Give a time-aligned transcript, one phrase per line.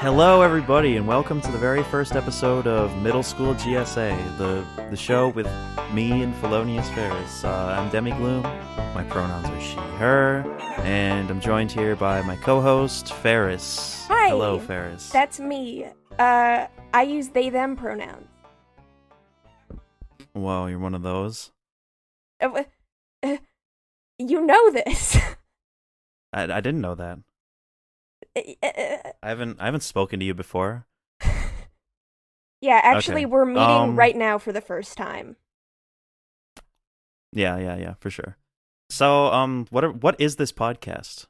[0.00, 4.96] Hello, everybody, and welcome to the very first episode of Middle School GSA, the the
[4.96, 5.48] show with
[5.92, 7.42] me and Felonious Ferris.
[7.42, 8.42] Uh, I'm Demi Gloom.
[8.94, 10.44] My pronouns are she, her,
[10.84, 14.06] and I'm joined here by my co-host Ferris.
[14.06, 14.28] Hi.
[14.28, 15.10] Hello, Ferris.
[15.10, 15.86] That's me.
[16.16, 18.28] Uh, I use they them pronouns.
[20.32, 21.50] Whoa, you're one of those.
[22.40, 22.62] Uh,
[23.24, 23.36] uh,
[24.16, 25.16] you know this.
[26.32, 27.18] I, I didn't know that.
[28.62, 30.86] Uh, I haven't I haven't spoken to you before.
[32.60, 33.26] yeah, actually, Okay.
[33.26, 35.36] we're meeting Um, right now for the first time.
[37.32, 38.36] Yeah, yeah, yeah, for sure.
[38.90, 41.26] So, um, what are, what is this podcast?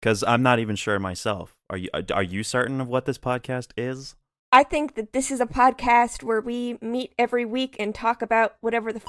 [0.00, 1.54] Because I'm not even sure myself.
[1.70, 4.16] Are you are you certain of what this podcast is?
[4.50, 8.56] I think that this is a podcast where we meet every week and talk about
[8.60, 9.06] whatever the f-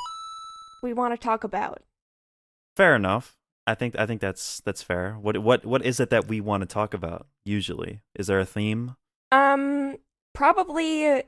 [0.84, 1.81] we want to talk about.
[2.78, 3.36] Fair enough.
[3.66, 5.13] I think I think that's that's fair.
[5.13, 8.02] What what what is it that we want to talk about usually?
[8.16, 8.95] Is there a theme?
[9.31, 9.97] Um,
[10.33, 11.23] probably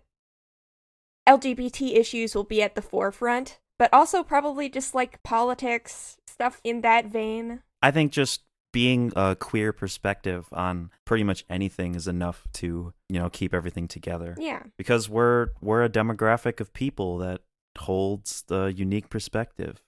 [1.27, 6.81] LGBT issues will be at the forefront, but also probably just like politics stuff in
[6.81, 7.61] that vein.
[7.81, 8.41] I think just
[8.71, 13.87] being a queer perspective on pretty much anything is enough to, you know, keep everything
[13.87, 14.35] together.
[14.37, 14.63] Yeah.
[14.77, 17.41] Because we're we're a demographic of people that
[17.77, 19.81] holds the unique perspective.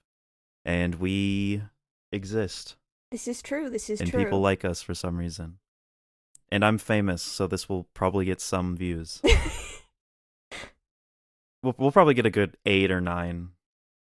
[0.64, 1.64] And we
[2.11, 2.75] exist.
[3.11, 3.69] This is true.
[3.69, 4.03] This is true.
[4.03, 4.23] and true.
[4.23, 5.58] people like us for some reason.
[6.50, 9.22] And I'm famous, so this will probably get some views.
[11.63, 13.50] we'll, we'll probably get a good eight or nine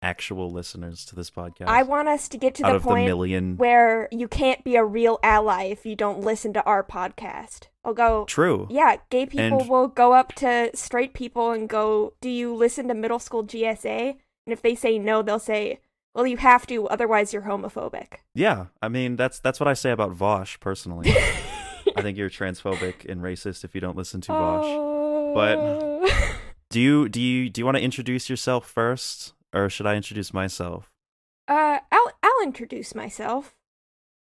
[0.02, 1.66] actual listeners to this podcast.
[1.66, 3.56] I want us to get to the point the million.
[3.56, 7.68] where you can't be a real ally if you don't listen to our podcast.
[7.84, 8.24] I'll go.
[8.26, 8.66] True.
[8.70, 12.88] Yeah, gay people And- will go up to straight people and go, "Do you listen
[12.88, 15.80] to middle school GSA?" And if they say no, they'll say,
[16.14, 19.90] "Well, you have to, otherwise you're homophobic." Yeah, I mean that's that's what I say
[19.90, 21.10] about Vosh personally.
[21.96, 25.34] I think you're transphobic and racist if you don't listen to Vosh.
[25.34, 26.10] but
[26.70, 30.32] Do you do you do you want to introduce yourself first, or should I introduce
[30.34, 30.90] myself?
[31.48, 33.54] uh, I'll I'll introduce myself.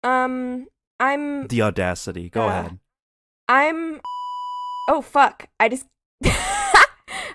[0.03, 0.67] Um,
[0.99, 2.29] I'm The audacity.
[2.31, 2.79] Go Uh, ahead.
[3.49, 4.01] I'm.
[4.89, 5.49] Oh fuck!
[5.61, 5.87] I just.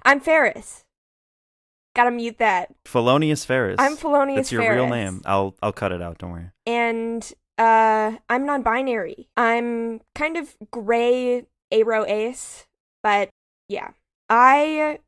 [0.04, 0.84] I'm Ferris.
[1.98, 2.70] Gotta mute that.
[2.86, 3.78] Felonious Ferris.
[3.80, 4.76] I'm Felonious That's your Ferris.
[4.76, 5.24] real name.
[5.26, 6.20] I'll I'll cut it out.
[6.20, 6.52] Don't worry.
[6.68, 9.30] And uh, I'm non-binary.
[9.36, 12.68] I'm kind of gray aro ace,
[13.02, 13.30] but
[13.68, 13.90] yeah,
[14.30, 15.00] I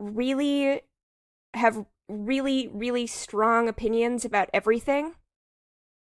[0.00, 0.80] really
[1.52, 5.16] have really really strong opinions about everything.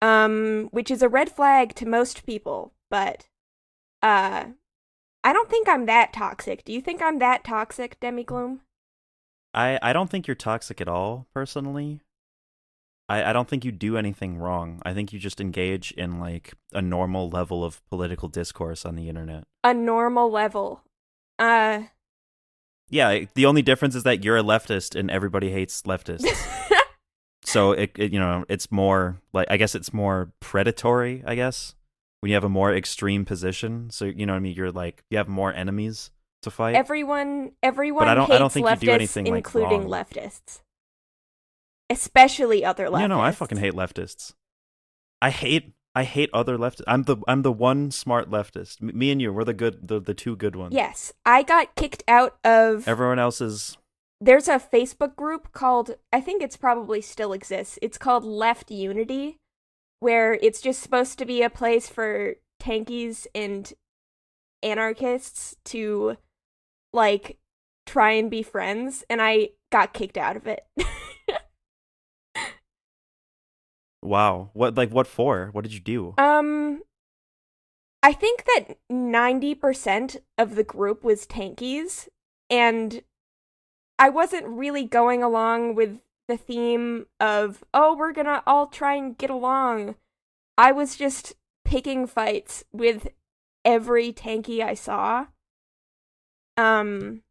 [0.01, 3.27] Um, which is a red flag to most people, but
[4.03, 4.47] uh,
[5.23, 6.65] I don't think I'm that toxic.
[6.65, 8.59] Do you think I'm that toxic, Demi Gloom?
[9.57, 12.01] I, I don't think you're toxic at all, personally.
[13.09, 14.83] I, I don't think you do anything wrong.
[14.85, 19.09] I think you just engage in like a normal level of political discourse on the
[19.09, 19.45] internet.
[19.63, 20.83] A normal level.
[21.39, 21.83] Uh,
[22.89, 26.27] Yeah, the only difference is that you're a leftist and everybody hates leftists.
[27.43, 31.73] so it, it you know, it's more like I guess it's more predatory, I guess.
[32.19, 33.89] When you have a more extreme position.
[33.89, 36.11] So you know what I mean, you're like you have more enemies
[36.43, 36.75] to fight.
[36.75, 40.05] everyone, everyone I don't- hates I don't think you leftists, do anything, including wrong.
[40.05, 40.61] leftists,
[41.89, 42.99] especially other leftists.
[43.01, 44.33] Yeah, no, I fucking hate leftists.
[45.21, 46.83] I hate I hate other leftists.
[46.87, 48.81] I'm the I'm the one smart leftist.
[48.83, 50.73] M- me and you, we're the good the, the two good ones.
[50.75, 52.87] Yes, I got kicked out of.
[52.87, 53.77] Everyone else's.
[54.21, 55.95] There's a Facebook group called.
[56.13, 57.79] I think it's probably still exists.
[57.81, 59.37] It's called Left Unity,
[59.99, 63.73] where it's just supposed to be a place for tankies and
[64.63, 66.17] anarchists to,
[66.93, 67.37] like,
[67.85, 70.65] try and be friends, and I got kicked out of it.
[74.01, 74.49] wow.
[74.53, 75.49] What like what for?
[75.51, 76.13] What did you do?
[76.17, 76.81] Um,
[78.03, 82.07] I think that 90% of the group was tankies,
[82.49, 83.01] and
[83.99, 89.17] I wasn't really going along with the theme of, oh, we're gonna all try and
[89.17, 89.95] get along.
[90.57, 91.35] I was just
[91.65, 93.09] picking fights with
[93.65, 95.27] every tanky I saw.
[96.57, 97.21] Um,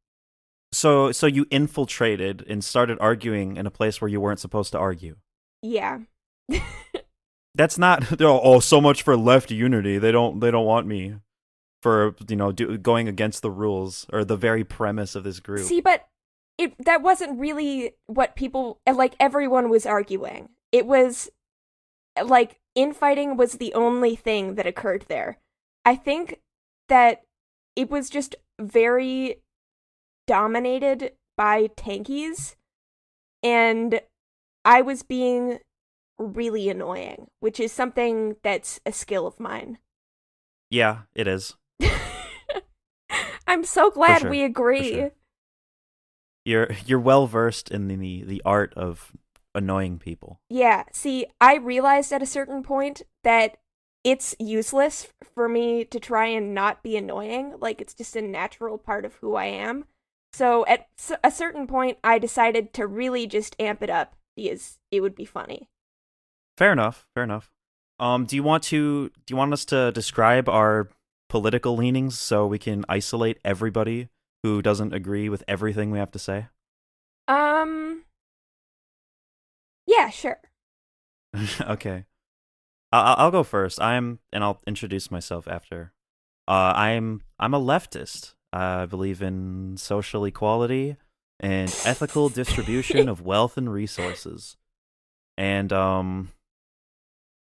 [0.73, 4.78] So so you infiltrated and started arguing in a place where you weren't supposed to
[4.78, 5.17] argue.
[5.62, 6.00] yeah.
[7.55, 9.99] That's not oh, oh so much for left unity.
[9.99, 11.17] They don't they don't want me
[11.82, 15.67] for you know do, going against the rules or the very premise of this group.
[15.67, 16.06] See, but
[16.58, 19.14] it that wasn't really what people like.
[19.19, 20.50] Everyone was arguing.
[20.70, 21.31] It was
[22.23, 25.38] like infighting was the only thing that occurred there.
[25.84, 26.40] I think
[26.88, 27.23] that
[27.75, 29.42] it was just very
[30.26, 32.56] dominated by tankies,
[33.42, 34.00] and
[34.64, 35.58] I was being
[36.18, 39.78] really annoying, which is something that's a skill of mine.
[40.70, 41.54] Yeah, it is.
[43.46, 44.92] I'm so glad sure, we agree.
[44.92, 45.10] sure.
[46.44, 49.12] You're you're well versed in the the art of
[49.54, 50.40] annoying people.
[50.48, 53.58] Yeah, see, I realized at a certain point that
[54.06, 57.54] it's useless for me to try and not be annoying.
[57.58, 59.84] Like, it's just a natural part of who I am.
[60.32, 60.86] So, at
[61.24, 65.24] a certain point, I decided to really just amp it up because it would be
[65.24, 65.68] funny.
[66.56, 67.08] Fair enough.
[67.14, 67.50] Fair enough.
[67.98, 70.88] Um, do you want to do you want us to describe our
[71.28, 74.08] political leanings so we can isolate everybody
[74.44, 76.46] who doesn't agree with everything we have to say?
[77.26, 78.04] Um,
[79.84, 80.38] yeah, sure.
[81.60, 82.04] okay.
[82.92, 83.80] I'll, I'll go first.
[83.80, 85.92] I'm, and I'll introduce myself after.
[86.48, 88.34] Uh, I'm, I'm a leftist.
[88.52, 90.96] I believe in social equality
[91.40, 94.56] and ethical distribution of wealth and resources.
[95.36, 96.32] And um,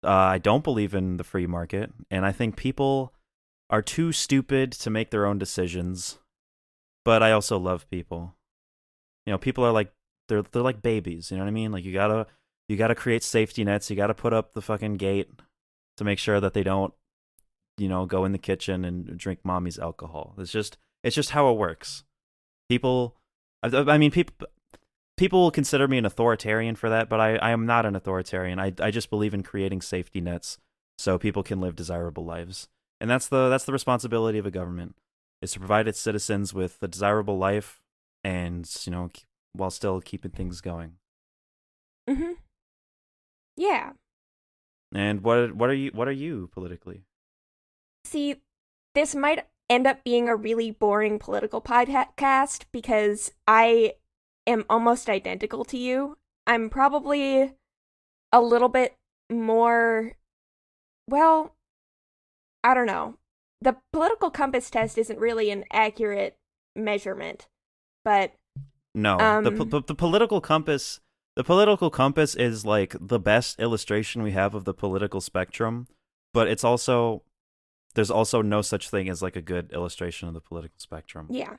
[0.03, 3.13] uh, I don't believe in the free market, and I think people
[3.71, 6.19] are too stupid to make their own decisions.
[7.05, 8.35] But I also love people.
[9.27, 9.93] You know, people are like
[10.29, 11.31] they're they're like babies.
[11.31, 11.73] You know what I mean?
[11.73, 12.27] Like you gotta
[12.69, 13.91] you gotta create safety nets.
[13.91, 15.31] You gotta put up the fucking gate
[15.97, 16.95] to make sure that they don't,
[17.77, 20.35] you know, go in the kitchen and drink mommy's alcohol.
[20.39, 22.05] It's just it's just how it works.
[22.69, 23.17] People,
[23.63, 24.49] I, I mean, people
[25.17, 28.59] people will consider me an authoritarian for that, but I, I am not an authoritarian.
[28.59, 30.59] I I just believe in creating safety nets
[30.99, 32.69] so people can live desirable lives,
[33.01, 34.97] and that's the that's the responsibility of a government
[35.43, 37.83] is to provide its citizens with a desirable life,
[38.25, 39.11] and you know,
[39.53, 40.93] while still keeping things going.
[42.09, 42.33] Mm-hmm.
[43.57, 43.93] Yeah.
[44.95, 47.05] And what what are you what are you politically?
[48.05, 48.37] See,
[48.95, 53.95] this might end up being a really boring political podcast because I
[54.47, 56.19] am almost identical to you.
[56.47, 57.55] I'm probably
[58.33, 58.97] a little bit
[59.31, 60.13] more
[61.09, 61.55] well,
[62.63, 63.17] I don't know.
[63.61, 66.37] The political compass test isn't really an accurate
[66.77, 67.49] measurement,
[68.05, 68.33] but
[68.95, 71.01] No, the, Um, po- the political compass.
[71.37, 75.89] The political compass is like the best illustration we have of the political spectrum,
[76.33, 77.23] but it's also
[77.95, 81.27] there's also no such thing as like a good illustration of the political spectrum.
[81.31, 81.57] yeah.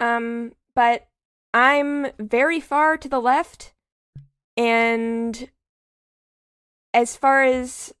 [0.00, 1.08] Um, but
[1.54, 3.72] I'm very far to the left,
[4.56, 5.50] and
[6.92, 7.94] as far as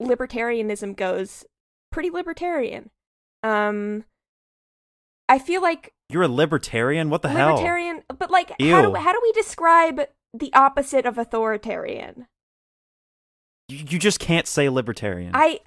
[0.00, 1.44] libertarianism goes,
[1.90, 2.90] pretty libertarian.
[3.42, 4.04] Um,
[5.28, 7.10] I feel like You're a libertarian?
[7.10, 7.54] What the hell?
[7.54, 10.00] libertarian, but like, how do how do we describe
[10.32, 12.26] the opposite of authoritarian?
[13.68, 15.32] You, you just can't say libertarian.
[15.34, 15.60] I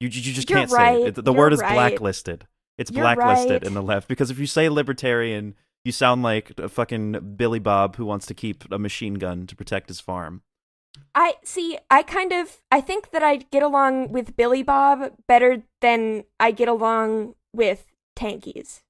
[0.00, 1.24] you, you just can't say it.
[1.24, 1.74] The word is right.
[1.74, 2.46] blacklisted.
[2.78, 3.62] It's You're blacklisted right.
[3.62, 5.54] in the left because if you say libertarian,
[5.84, 9.54] you sound like a fucking Billy Bob who wants to keep a machine gun to
[9.54, 10.42] protect his farm.
[11.14, 11.78] I see.
[11.90, 16.50] I kind of I think that I get along with Billy Bob better than I
[16.50, 17.86] get along with
[18.16, 18.82] Tankies,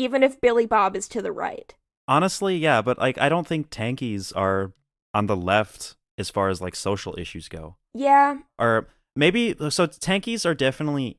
[0.00, 1.74] even if Billy Bob is to the right.
[2.08, 4.72] Honestly, yeah, but like I don't think tankies are
[5.14, 7.76] on the left as far as like social issues go.
[7.94, 11.18] Yeah, Or maybe so tankies are definitely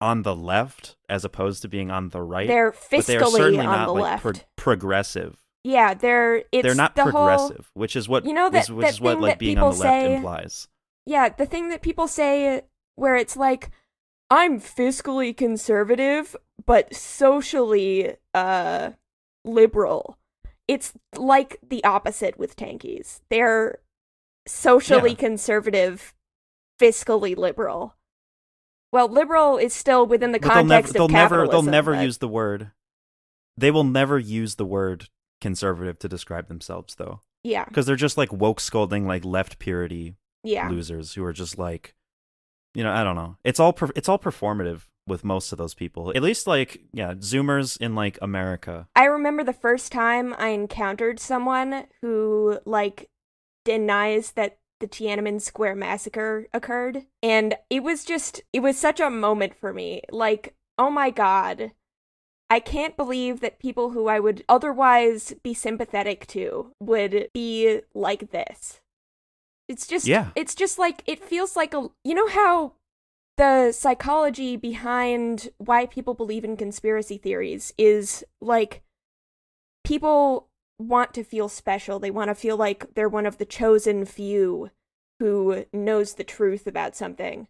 [0.00, 2.46] on the left as opposed to being on the right.
[2.48, 4.22] they're but they are fiscally certainly on not the like left.
[4.22, 5.42] pro- progressive.
[5.64, 8.70] yeah, they're it's They're not the progressive, Whole, which is what You know that- is-
[8.72, 10.68] which that is what like being on the left say- implies.
[11.06, 12.62] yeah, the thing that people say
[12.96, 13.70] where it's like
[14.30, 18.90] I'm fiscally conservative but socially uh
[19.44, 20.18] liberal.
[20.68, 23.20] It's like the opposite with tankies.
[23.30, 23.78] They're
[24.48, 25.16] socially Yeah.
[25.16, 26.14] conservative,
[26.80, 27.94] fiscally liberal.
[28.92, 31.92] Well, liberal is still within the But they'll never context they'll of never they'll never
[31.94, 32.72] but- use the word
[33.58, 35.08] they will never use the word
[35.40, 37.20] conservative to describe themselves though.
[37.42, 41.56] Yeah, Because they're just like woke scolding like left purity yeah, losers who are just
[41.58, 41.94] like
[42.76, 45.74] you know i don't know it's all per- it's all performative with most of those
[45.74, 50.48] people at least like yeah zoomers in like america I remember the first time I
[50.48, 53.08] encountered someone who like
[53.64, 59.10] denies that the Tiananmen Square massacre occurred and it was just it was such a
[59.10, 60.02] moment for me.
[60.10, 61.72] Like, oh my god.
[62.48, 68.30] I can't believe that people who I would otherwise be sympathetic to would be like
[68.30, 68.80] this.
[69.68, 70.30] It's just Yeah.
[70.36, 72.72] it's just like it feels like a you know how
[73.36, 78.82] the psychology behind why people believe in conspiracy theories is like
[79.84, 81.98] people want to feel special.
[81.98, 84.70] They want to feel like they're one of the chosen few
[85.18, 87.48] who knows the truth about something.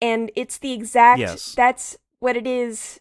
[0.00, 1.54] And it's the exact Yes.
[1.54, 3.00] that's what it is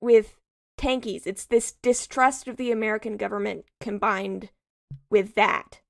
[0.00, 0.38] with
[0.78, 1.26] tankies.
[1.26, 4.50] It's this distrust of the American government combined
[5.10, 5.81] with that.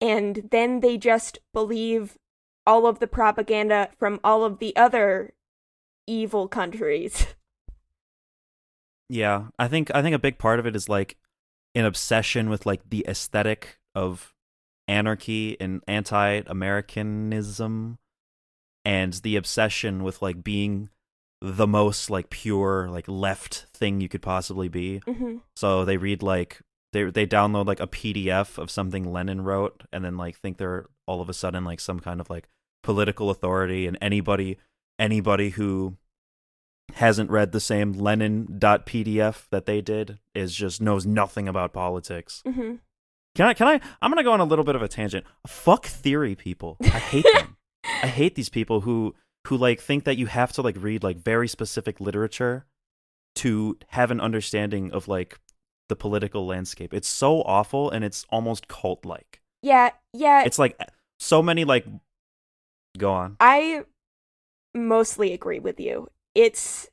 [0.00, 2.18] And then they just believe
[2.66, 5.32] all of the propaganda from all of the other
[6.06, 7.26] evil countries.
[9.08, 11.16] Yeah, I think I think a big part of it is like
[11.74, 14.34] an obsession with like the aesthetic of
[14.88, 17.98] anarchy and anti-Americanism
[18.84, 20.88] and the obsession with like being
[21.40, 24.98] the most like pure like left thing you could possibly be.
[25.06, 26.60] hmm So they read like
[26.96, 30.86] they they download like a PDF of something Lenin wrote and then like think they're
[31.06, 32.48] all of a sudden like some kind of like
[32.82, 34.56] political authority and anybody
[34.98, 35.96] anybody who
[36.94, 42.42] hasn't read the same Lenin.pdf that they did is just knows nothing about politics.
[42.46, 42.76] Mm-hmm.
[43.34, 45.26] Can I can I I'm going to go on a little bit of a tangent.
[45.46, 46.78] Fuck theory people.
[46.82, 47.56] I hate them.
[48.02, 49.14] I hate these people who
[49.48, 52.64] who like think that you have to like read like very specific literature
[53.36, 55.38] to have an understanding of like
[55.88, 56.92] the political landscape.
[56.92, 59.40] It's so awful and it's almost cult like.
[59.62, 60.44] Yeah, yeah.
[60.44, 60.78] It's like
[61.18, 61.86] so many like
[62.98, 63.36] go on.
[63.40, 63.84] I
[64.74, 66.08] mostly agree with you.
[66.34, 66.88] It's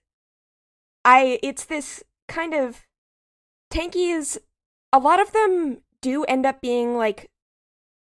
[1.05, 2.85] I it's this kind of
[3.71, 4.37] tankies
[4.91, 7.29] a lot of them do end up being like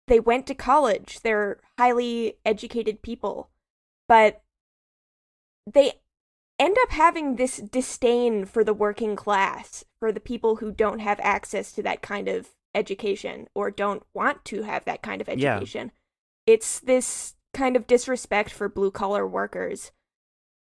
[0.06, 1.20] they went to college.
[1.20, 3.50] They're highly educated people.
[4.08, 4.42] But
[5.70, 5.92] they
[6.58, 11.20] end up having this disdain for the working class, for the people who don't have
[11.20, 15.54] access to that kind of education or don't want to have that kind of Yeah.
[15.56, 15.92] education.
[16.46, 19.92] It's this kind of disrespect for blue collar workers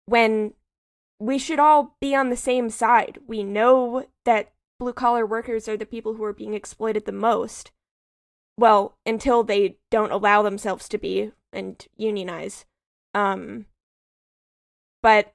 [0.06, 0.54] when
[1.18, 3.18] we should all be on the same side.
[3.26, 7.70] We know that blue collar workers are the people who are being exploited the most.
[8.58, 12.66] Well, until they don't allow themselves to be and unionize.
[13.14, 13.66] Um
[15.02, 15.34] but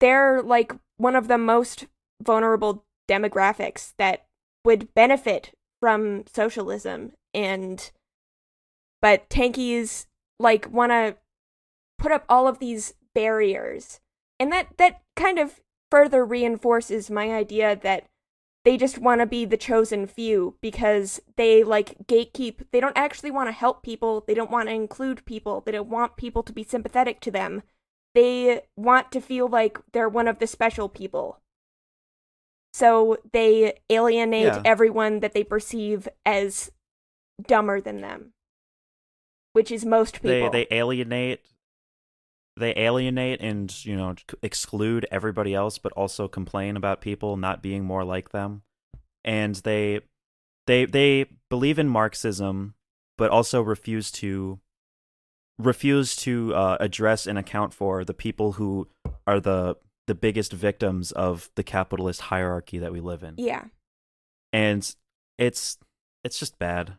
[0.00, 1.86] they're like one of the most
[2.22, 4.26] vulnerable demographics that
[4.64, 7.90] would benefit from socialism and
[9.00, 10.06] but tankies
[10.38, 11.16] like want to
[11.98, 14.00] put up all of these barriers.
[14.40, 18.04] And that that kind of further reinforces my idea that
[18.64, 22.66] they just want to be the chosen few because they like gatekeep.
[22.70, 24.24] They don't actually want to help people.
[24.26, 25.62] They don't want to include people.
[25.64, 27.62] They don't want people to be sympathetic to them
[28.18, 31.38] they want to feel like they're one of the special people.
[32.72, 34.62] So they alienate Yeah.
[34.64, 36.70] everyone that they perceive as
[37.46, 38.32] dumber than them
[39.58, 40.50] which is most people.
[40.50, 41.40] They they alienate
[42.56, 47.84] they alienate and you know exclude everybody else but also complain about people not being
[47.84, 48.62] more like them.
[49.24, 50.00] And they
[50.68, 52.74] they they believe in marxism
[53.16, 54.60] but also refuse to
[55.58, 58.88] refuse to uh, address and account for the people who
[59.26, 63.64] are the the biggest victims of the capitalist hierarchy that we live in yeah
[64.52, 64.94] and
[65.36, 65.78] it's
[66.24, 66.94] it's just bad.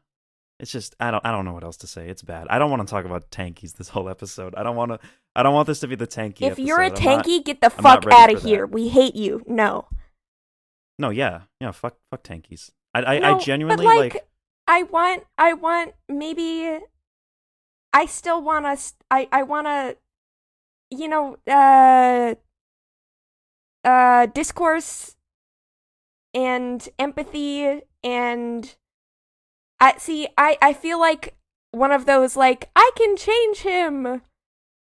[0.59, 2.09] It's just I don't I don't know what else to say.
[2.09, 2.47] It's bad.
[2.49, 4.55] I don't want to talk about tankies this whole episode.
[4.55, 4.99] I don't want to.
[5.35, 6.41] I don't want this to be the tanky.
[6.41, 7.07] if you're a episode.
[7.07, 8.47] I'm not- tanky get the I'm fuck out of that.
[8.47, 9.87] here we hate you no
[10.99, 11.71] no, yeah, yeah.
[11.71, 12.71] Fuck, fuck tankies.
[12.93, 14.27] I I, No, I genuinely like, like,
[14.67, 16.77] I want I want maybe
[17.93, 19.97] I still want to I I want to
[20.91, 22.35] you know uh
[23.83, 25.15] uh discourse
[26.33, 28.75] and empathy and
[29.79, 31.35] I see I I feel like
[31.71, 34.21] one of those like I can change him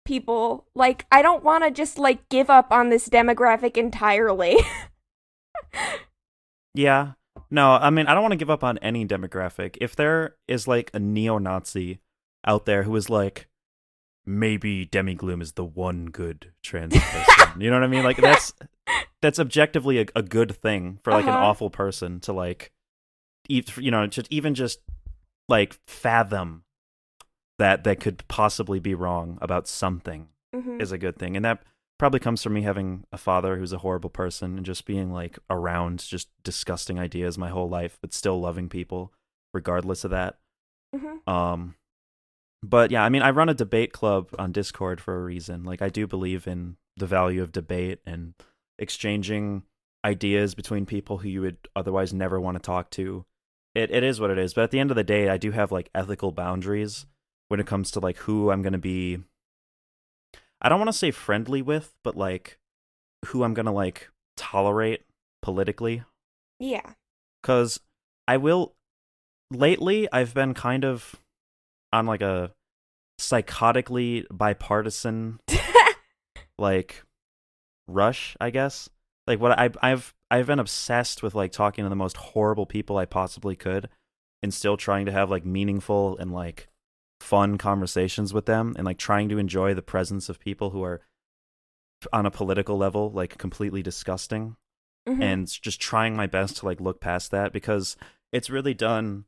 [0.05, 4.59] people like I don't want to just like give up on this demographic entirely.
[6.75, 7.13] yeah.
[7.51, 9.77] No, I mean I don't want to give up on any demographic.
[9.81, 12.01] If there is like a neo-Nazi
[12.47, 13.49] out there who is like,
[14.25, 17.61] maybe Demi Gloom is the one good trans person.
[17.61, 18.05] you know what I mean?
[18.05, 18.53] Like that's
[19.21, 21.45] that's objectively a, a good thing for like an Uh-huh.
[21.45, 22.73] awful person to like
[23.49, 24.81] eat you know just even just
[25.49, 26.63] like fathom
[27.59, 30.81] that that could possibly be wrong about something Mhm.
[30.81, 31.63] is a good thing and that
[31.99, 35.39] probably comes from me having a father who's a horrible person and just being like
[35.51, 39.13] around just disgusting ideas my whole life but still loving people
[39.53, 40.39] regardless of that
[40.95, 41.27] Mhm.
[41.29, 41.75] um
[42.63, 45.83] but yeah i mean i run a debate club on discord for a reason like
[45.83, 48.35] i do believe in the value of debate and
[48.79, 49.63] exchanging
[50.05, 53.25] ideas between people who you would otherwise never want to talk to
[53.75, 55.51] it, it is what it is but at the end of the day i do
[55.53, 57.07] have like ethical boundaries
[57.49, 59.19] when it comes to like who i'm going to be
[60.61, 62.59] i don't want to say friendly with but like
[63.27, 65.03] who i'm going to like tolerate
[65.43, 66.03] politically
[66.59, 66.93] Yeah.
[67.43, 67.81] because
[68.29, 68.75] I will.
[69.51, 71.17] Lately, I've been kind of
[71.93, 72.53] on like a
[73.21, 75.41] psychotically bipartisan
[76.59, 77.03] like
[77.89, 78.89] rush, I guess.
[79.27, 82.97] Like what I I've I've been obsessed with like talking to the most horrible people
[82.97, 83.89] I possibly could,
[84.43, 86.69] and still trying to have like meaningful and like
[87.21, 91.01] fun conversations with them, and like trying to enjoy the presence of people who are
[92.13, 94.57] on a political level like completely disgusting
[95.09, 95.23] Mhm.
[95.23, 97.97] and just trying my best to like look past that because
[98.33, 99.25] it's really done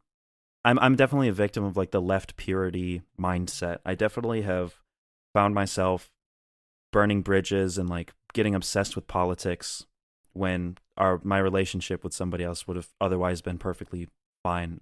[0.64, 3.78] I'm I'm definitely a victim of like the left purity mindset.
[3.84, 4.74] I definitely have
[5.34, 6.10] found myself
[6.92, 9.84] burning bridges and like getting obsessed with politics
[10.32, 14.08] when our my relationship with somebody else would have otherwise been perfectly
[14.42, 14.80] fine.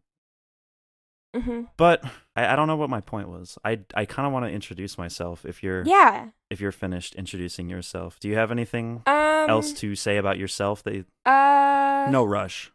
[1.35, 1.69] Mhm.
[1.79, 2.05] But
[2.37, 3.59] I, I don't know what my point was.
[3.65, 6.29] I I kind of want to introduce myself if you're Yeah.
[6.51, 8.21] if you're finished introducing yourself.
[8.21, 9.49] Do you have anything Um.
[9.51, 12.07] else to say about yourself that you- Uh.
[12.11, 12.71] no rush.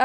[0.00, 0.04] Uh.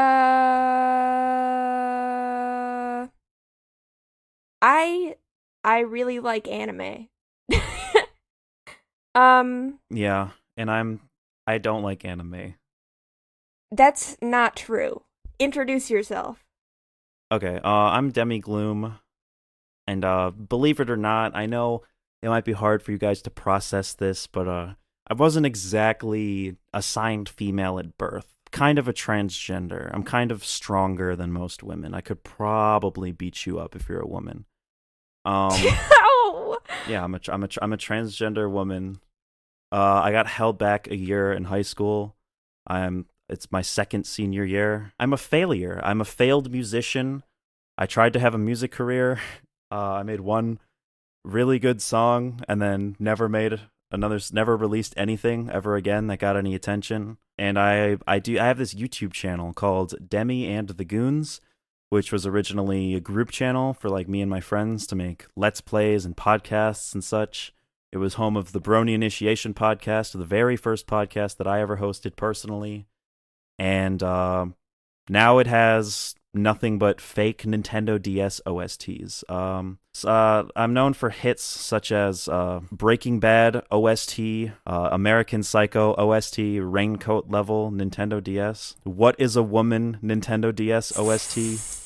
[4.66, 5.16] I
[5.62, 7.08] I really like anime.
[9.14, 9.78] um.
[9.90, 11.00] Yeah, and I'm
[11.46, 12.54] I don't like anime.
[13.70, 15.02] That's not true.
[15.38, 16.46] Introduce yourself.
[17.30, 19.00] Okay, uh I'm Demi Gloom.
[19.86, 21.82] And uh believe it or not, I know
[22.22, 24.74] it might be hard for you guys to process this, but uh
[25.06, 28.32] I wasn't exactly assigned female at birth.
[28.50, 29.90] Kind of a transgender.
[29.92, 31.92] I'm kind of stronger than most women.
[31.92, 34.46] I could probably beat you up if you're a woman.
[35.24, 35.52] Um
[36.88, 39.00] yeah, I'm a I'm a I'm a transgender woman.
[39.72, 42.14] Uh, I got held back a year in high school.
[42.66, 44.92] I'm it's my second senior year.
[45.00, 45.80] I'm a failure.
[45.82, 47.22] I'm a failed musician.
[47.76, 49.20] I tried to have a music career.
[49.72, 50.60] Uh, I made one
[51.24, 53.58] really good song and then never made
[53.90, 57.16] another never released anything ever again that got any attention.
[57.38, 61.40] And I I do I have this YouTube channel called Demi and the Goons
[61.88, 65.60] which was originally a group channel for like me and my friends to make let's
[65.60, 67.54] plays and podcasts and such.
[67.92, 71.76] It was home of the Brony Initiation podcast, the very first podcast that I ever
[71.76, 72.86] hosted personally.
[73.56, 74.46] And uh,
[75.08, 79.30] now it has nothing but fake Nintendo DS OSTs.
[79.30, 84.18] Um, uh, I'm known for hits such as uh, Breaking Bad OST,
[84.66, 91.83] uh, American Psycho OST, Raincoat Level Nintendo DS, What is a Woman Nintendo DS OST,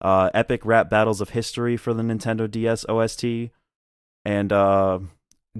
[0.00, 3.50] uh, Epic Rap Battles of History for the Nintendo DS OST,
[4.24, 4.98] and uh,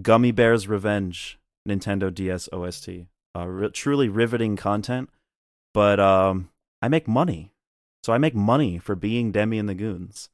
[0.00, 2.88] Gummy Bears Revenge Nintendo DS OST.
[3.36, 5.10] Uh, re- truly riveting content,
[5.74, 6.48] but um,
[6.80, 7.52] I make money,
[8.02, 10.30] so I make money for being Demi and the Goons,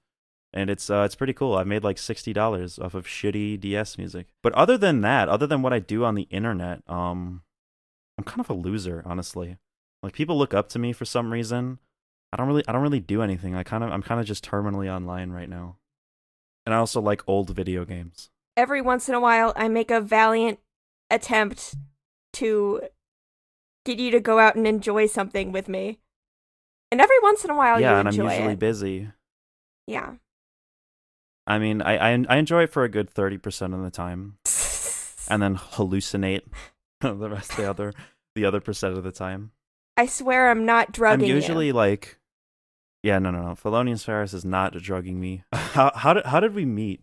[0.52, 1.56] and it's uh, it's pretty cool.
[1.56, 4.28] I made like sixty dollars off of shitty DS music.
[4.42, 7.42] But other than that, other than what I do on the internet, um,
[8.16, 9.56] I'm kind of a loser, honestly.
[10.02, 11.78] Like people look up to me for some reason.
[12.33, 13.55] I don't really I don't really do anything.
[13.55, 15.77] I kind of I'm kind of just terminally online right now.
[16.64, 18.31] And I also like old video games.
[18.57, 20.59] Every once in a while, I make a valiant
[21.11, 21.75] attempt
[22.35, 22.83] to
[23.85, 25.99] get you to go out and enjoy something with me.
[26.90, 28.59] And every once in a while, yeah, and I'm usually it.
[28.59, 29.09] busy.
[29.87, 30.14] yeah.
[31.47, 34.37] I mean, I, I I enjoy it for a good 30% of the time
[35.29, 36.42] and then hallucinate
[37.01, 37.92] the rest of the other
[38.35, 39.51] the other percent of the time.
[39.97, 41.73] I swear I'm not drugging I'm usually you.
[41.73, 42.18] like
[43.02, 43.54] Yeah, no, no, no.
[43.54, 45.44] Felonious Ferris is not drugging me.
[45.52, 47.02] How how did how did we meet?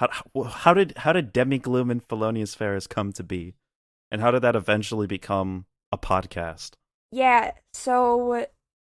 [0.00, 0.08] How
[0.44, 3.54] how, did how did Demi Gloom and Felonious Ferris come to be?
[4.10, 6.72] And how did that eventually become a podcast?
[7.12, 8.46] Yeah, so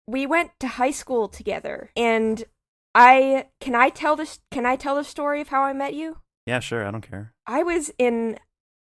[0.07, 2.45] we went to high school together, and
[2.95, 6.19] I can I tell this can I tell the story of how I met you?
[6.47, 7.33] Yeah, sure, I don't care.
[7.47, 8.39] I was in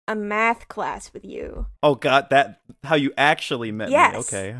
[0.08, 1.68] a math class with you.
[1.84, 4.14] Oh god, that how you actually met Yes.
[4.14, 4.20] me.
[4.20, 4.58] Okay.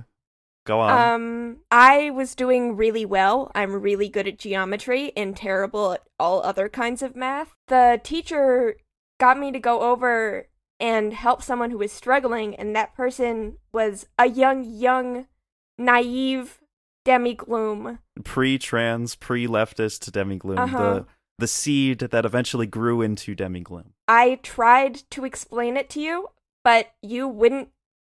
[0.70, 1.16] Go on.
[1.16, 3.52] Um, I was doing really well.
[3.56, 7.56] I'm really good at geometry and terrible at all other kinds of math.
[7.70, 8.76] The teacher
[9.20, 10.48] got me to go over
[10.80, 15.26] and help someone who was struggling, and that person was a young, young,
[15.80, 16.60] naive
[17.04, 17.98] Demi Gloom.
[18.24, 20.78] Pre-trans, pre-leftist Demi Gloom, Uh-huh.
[20.78, 21.06] the
[21.40, 23.94] the seed that eventually grew into Demi Gloom.
[24.08, 26.28] I tried to explain it to you,
[26.64, 27.70] but you wouldn't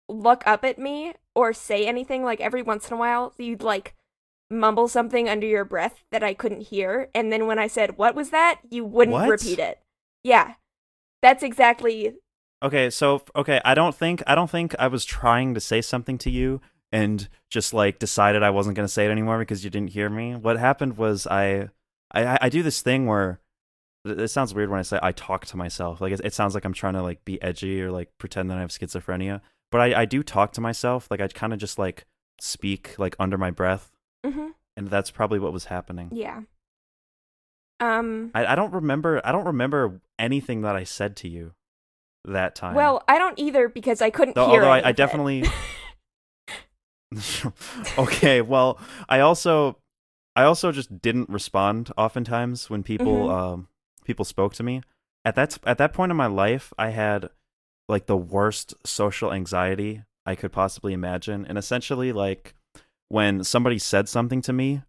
[0.08, 2.22] look up at me or say anything.
[2.24, 3.94] Like every once in a while, you'd like
[4.50, 7.08] mumble something under your breath that I couldn't hear.
[7.14, 8.60] And then when I said, What was that?
[8.70, 9.28] you wouldn't What?
[9.28, 9.80] repeat it.
[10.22, 10.54] Yeah.
[11.22, 12.14] That's exactly.
[12.62, 16.18] Okay, so okay, I don't think I don't think I was trying to say something
[16.18, 16.60] to you
[16.92, 20.08] and just like decided I wasn't going to say it anymore because you didn't hear
[20.08, 20.34] me.
[20.34, 21.68] What happened was I
[22.12, 23.40] I I do this thing where
[24.04, 26.00] it sounds weird when I say I talk to myself.
[26.00, 28.58] Like it, it sounds like I'm trying to like be edgy or like pretend that
[28.58, 29.40] I have schizophrenia.
[29.70, 31.08] But I I do talk to myself.
[31.10, 32.04] Like I kind of just like
[32.40, 33.90] speak like under my breath,
[34.24, 36.08] hmm and that's probably what was happening.
[36.12, 36.42] Yeah.
[37.80, 38.30] Um.
[38.34, 41.52] I, I don't remember I don't remember anything that I said to you
[42.24, 42.74] that time.
[42.74, 44.60] Well, I don't either because I couldn't Though- hear.
[44.62, 45.44] although I- I definitely-
[47.98, 49.78] okay, well, I also
[50.36, 53.30] I also just didn't respond oftentimes when people Mhm.
[53.52, 53.68] um
[54.04, 54.82] people spoke to me.
[55.24, 57.30] At that at that point in my life, I had
[57.88, 61.44] like the worst social anxiety I could possibly imagine.
[61.46, 62.54] And essentially, like
[63.08, 64.82] when somebody said something to me,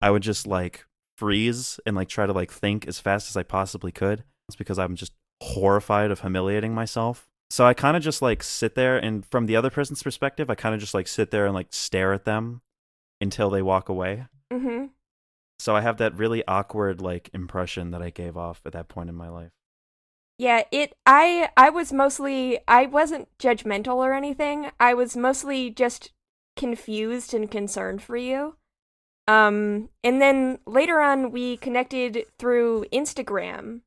[0.00, 0.86] I would just like
[1.16, 4.24] freeze and like try to like think as fast as I possibly could.
[4.48, 7.28] It's because I'm just horrified of humiliating myself.
[7.50, 10.54] So I kind of just like sit there and from the other person's perspective, I
[10.54, 12.62] kind of just like sit there and like stare at them
[13.20, 14.26] until they walk away.
[14.52, 14.86] Mm-hmm.
[15.58, 19.10] So I have that really awkward like impression that I gave off at that point
[19.10, 19.52] in my life.
[20.40, 24.70] Yeah, it I I was mostly I wasn't judgmental or anything.
[24.80, 26.12] I was mostly just
[26.56, 28.56] confused and concerned for you.
[29.28, 33.82] Um and then later on we connected through Instagram.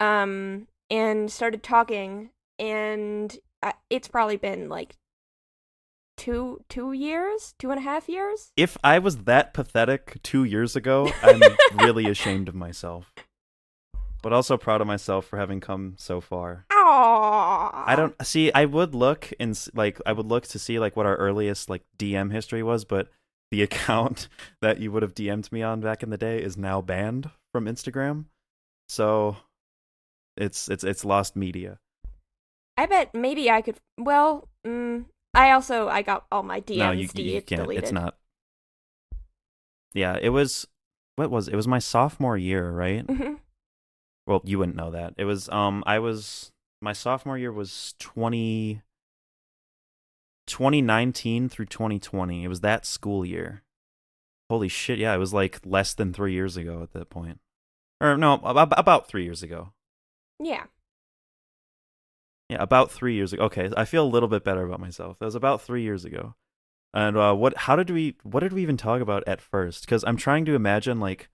[0.00, 4.96] Um and started talking and uh, it's probably been like
[6.16, 8.50] two two years, two and a half years.
[8.56, 11.40] If I was that pathetic two years ago, I'm
[11.74, 13.12] really ashamed of myself.
[14.22, 16.66] But also proud of myself for having come so far.
[16.70, 17.82] Aww.
[17.86, 18.52] I don't see.
[18.52, 21.82] I would look and like I would look to see like what our earliest like
[21.98, 23.08] DM history was, but
[23.50, 24.28] the account
[24.60, 27.64] that you would have DM'd me on back in the day is now banned from
[27.66, 28.26] Instagram.
[28.88, 29.36] So
[30.36, 31.78] it's it's it's lost media.
[32.76, 33.76] I bet maybe I could.
[33.98, 35.04] Well, mm,
[35.34, 37.62] I also I got all my DMs no, you, you can't.
[37.62, 37.84] deleted.
[37.84, 38.16] It's not.
[39.92, 40.66] Yeah, it was.
[41.16, 41.56] What was it?
[41.56, 43.06] Was my sophomore year, right?
[43.06, 43.38] Mhm.
[44.26, 45.14] Well, you wouldn't know that.
[45.16, 45.48] It was.
[45.48, 46.52] Um, I was.
[46.82, 48.80] My sophomore year was 20,
[50.46, 52.44] 2019 through 2020.
[52.44, 53.62] It was that school year.
[54.48, 54.98] Holy shit!
[54.98, 57.38] Yeah, it was like less than three years ago at that point.
[58.00, 59.72] Or no, about, about three years ago.
[60.42, 60.64] Yeah.
[62.48, 63.44] Yeah, about three years ago.
[63.44, 65.18] Okay, I feel a little bit better about myself.
[65.18, 66.34] That was about three years ago.
[66.92, 67.56] And uh, what?
[67.56, 68.16] How did we?
[68.24, 69.84] What did we even talk about at first?
[69.84, 71.28] Because I'm trying to imagine like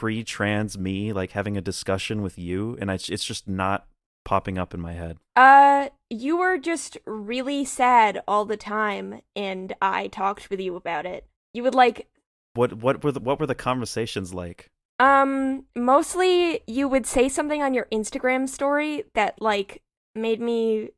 [0.00, 3.86] pre-trans me like having a discussion with you, and I, it's just not
[4.24, 5.18] popping up in my head.
[5.36, 11.04] Uh, you were just really sad all the time, and I talked with you about
[11.04, 11.26] it.
[11.52, 12.08] You would like,
[12.54, 12.72] What?
[12.72, 14.70] What were the, what were the conversations like?
[15.00, 19.82] um, mostly you would say something on your Instagram story that like
[20.14, 20.88] made me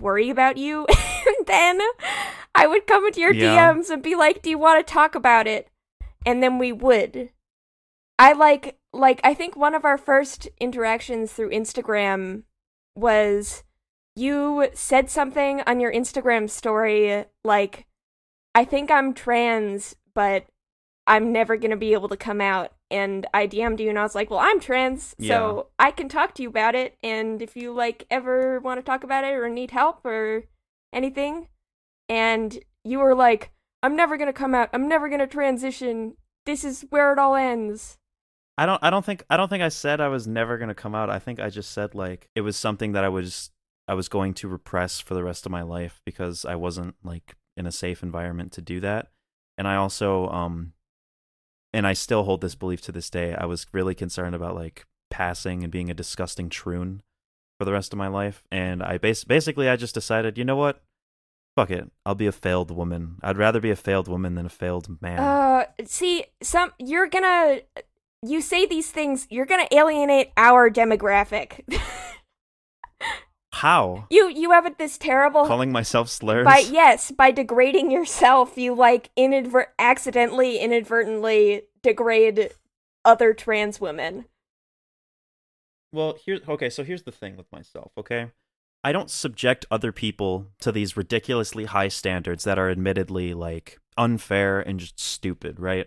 [0.00, 0.84] worry about you,
[1.26, 1.80] and then
[2.56, 3.72] I would come into your Yeah.
[3.72, 5.68] DMs and be like, "Do you want to talk about it?"
[6.26, 7.30] And then we would.
[8.18, 12.42] I like like I think one of our first interactions through Instagram
[12.94, 13.64] was
[14.14, 17.86] you said something on your Instagram story like
[18.54, 20.46] I think I'm trans but
[21.06, 24.02] I'm never going to be able to come out and I DM'd you and I
[24.02, 25.28] was like, "Well, I'm trans, Yeah.
[25.38, 28.84] so I can talk to you about it and if you like ever want to
[28.84, 30.44] talk about it or need help or
[30.92, 31.48] anything."
[32.08, 33.50] And you were like,
[33.82, 34.68] "I'm never going to come out.
[34.74, 36.16] I'm never going to transition.
[36.44, 37.98] This is where it all ends."
[38.58, 38.82] I don't.
[38.82, 39.24] I don't think.
[39.30, 41.10] I don't think I said I was never gonna come out.
[41.10, 43.50] I think I just said like it was something that I was.
[43.88, 47.34] I was going to repress for the rest of my life because I wasn't like
[47.56, 49.10] in a safe environment to do that.
[49.58, 50.72] And I also, um,
[51.72, 53.34] and I still hold this belief to this day.
[53.34, 57.02] I was really concerned about like passing and being a disgusting troon
[57.58, 58.42] for the rest of my life.
[58.50, 60.82] And I bas- basically I just decided, you know what?
[61.54, 61.90] Fuck it.
[62.06, 63.16] I'll be a failed woman.
[63.22, 65.18] I'd rather be a failed woman than a failed man.
[65.18, 67.60] Uh, see, some you're gonna
[68.22, 71.60] you say these things, you're gonna alienate our demographic.
[73.54, 74.06] How?
[74.10, 76.44] you you have this terrible Calling myself slurs?
[76.44, 78.56] by yes by degrading yourself.
[78.56, 82.52] You like inadvert accidentally inadvertently degrade
[83.04, 84.24] other trans women.
[85.92, 88.30] Well, here okay, so here's the thing with myself, okay?
[88.82, 94.60] I don't subject other people to these ridiculously high standards that are admittedly like unfair
[94.60, 95.86] and just stupid, right?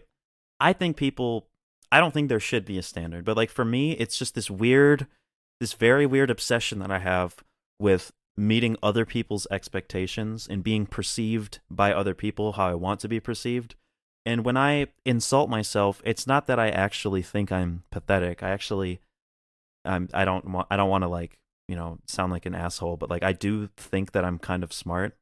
[0.60, 1.50] I think people
[1.92, 4.50] I don't think there should be a standard, but like for me, it's just this
[4.50, 5.08] weird
[5.60, 7.38] this very weird obsession that I have
[7.80, 13.08] with meeting other people's expectations and being perceived by other people how I want to
[13.08, 13.76] be perceived.
[14.26, 18.44] And when I insult myself, it's not that I actually think I'm pathetic.
[18.44, 19.00] I actually
[19.86, 22.98] I'm I don't want I don't want to like you know sound like an asshole,
[22.98, 25.16] but like I do think that I'm kind of smart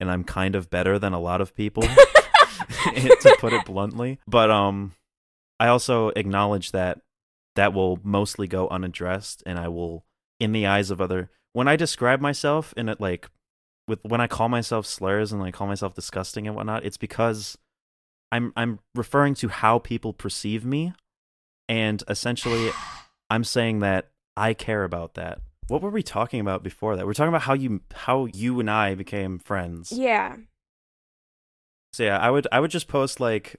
[0.00, 1.82] and I'm kind of better than a lot of people,
[2.94, 4.18] to put it bluntly.
[4.26, 4.92] But um,
[5.60, 7.02] I also acknowledge that
[7.54, 10.06] that will mostly go unaddressed, and I will,
[10.40, 13.28] in the eyes of other, when I describe myself and it like
[13.86, 17.58] with when I call myself slurs and like call myself disgusting and whatnot, it's because
[18.32, 20.94] I'm I'm referring to how people perceive me,
[21.68, 22.70] and essentially
[23.28, 25.40] I'm saying that I care about that.
[25.68, 27.06] What were we talking about before that?
[27.06, 29.92] We're talking about how you how you and I became friends.
[29.92, 30.36] Yeah.
[31.92, 33.56] So yeah, I would I would just post like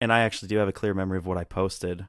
[0.00, 2.06] and I actually do have a clear memory of what I posted.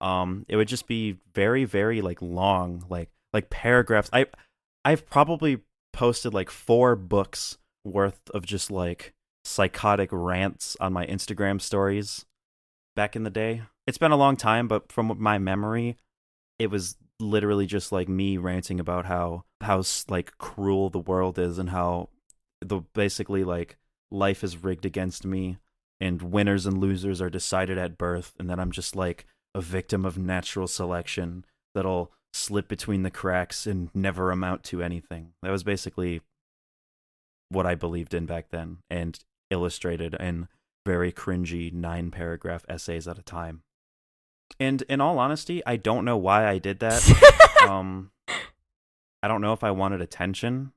[0.00, 4.10] Um it would just be very very like long, like like paragraphs.
[4.12, 4.26] I
[4.84, 5.60] I've probably
[5.92, 12.24] posted like four books worth of just like psychotic rants on my Instagram stories
[12.96, 13.62] back in the day.
[13.86, 15.96] It's been a long time, but from my memory,
[16.58, 21.58] it was literally just like me ranting about how how like cruel the world is
[21.58, 22.08] and how
[22.60, 23.76] the basically like
[24.10, 25.58] life is rigged against me
[26.00, 30.04] and winners and losers are decided at birth and that I'm just like a victim
[30.04, 35.32] of natural selection that'll slip between the cracks and never amount to anything.
[35.42, 36.20] That was basically
[37.48, 39.18] what I believed in back then and
[39.50, 40.48] illustrated in
[40.84, 43.62] very cringy nine paragraph essays at a time.
[44.58, 47.02] And in all honesty, I don't know why I did that.
[47.68, 48.10] um
[49.22, 50.72] I don't know if I wanted attention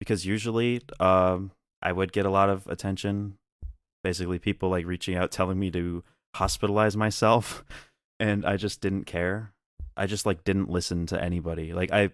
[0.00, 3.38] because usually um I would get a lot of attention
[4.06, 6.04] basically people like reaching out telling me to
[6.36, 7.64] hospitalize myself
[8.20, 9.52] and I just didn't care.
[9.96, 11.72] I just like didn't listen to anybody.
[11.72, 12.10] Like I,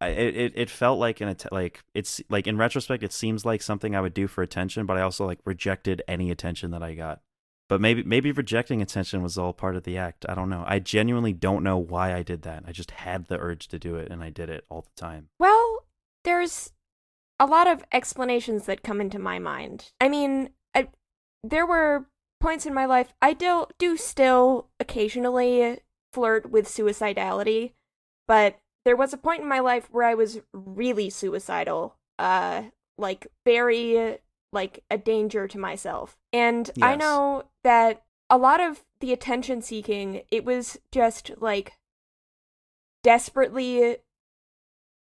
[0.00, 3.60] I it it felt like an att- like it's like in retrospect it seems like
[3.60, 6.94] something I would do for attention, but I also like rejected any attention that I
[6.94, 7.20] got.
[7.68, 10.24] But maybe maybe rejecting attention was all part of the act.
[10.26, 10.64] I don't know.
[10.66, 12.64] I genuinely don't know why I did that.
[12.66, 15.28] I just had the urge to do it and I did it all the time.
[15.38, 15.84] Well,
[16.24, 16.72] there's
[17.38, 19.92] a lot of explanations that come into my mind.
[20.00, 20.48] I mean,
[21.50, 22.06] there were
[22.40, 25.80] points in my life I do do still occasionally
[26.12, 27.72] flirt with suicidality,
[28.26, 32.64] but there was a point in my life where I was really suicidal, uh
[32.98, 34.18] like very
[34.52, 36.16] like a danger to myself.
[36.32, 41.72] And I know that a lot of the attention seeking, it was just like
[43.02, 43.98] desperately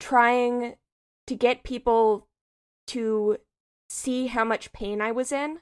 [0.00, 0.76] trying
[1.26, 2.28] to get people
[2.86, 3.38] to
[3.88, 5.60] see how much pain I was in.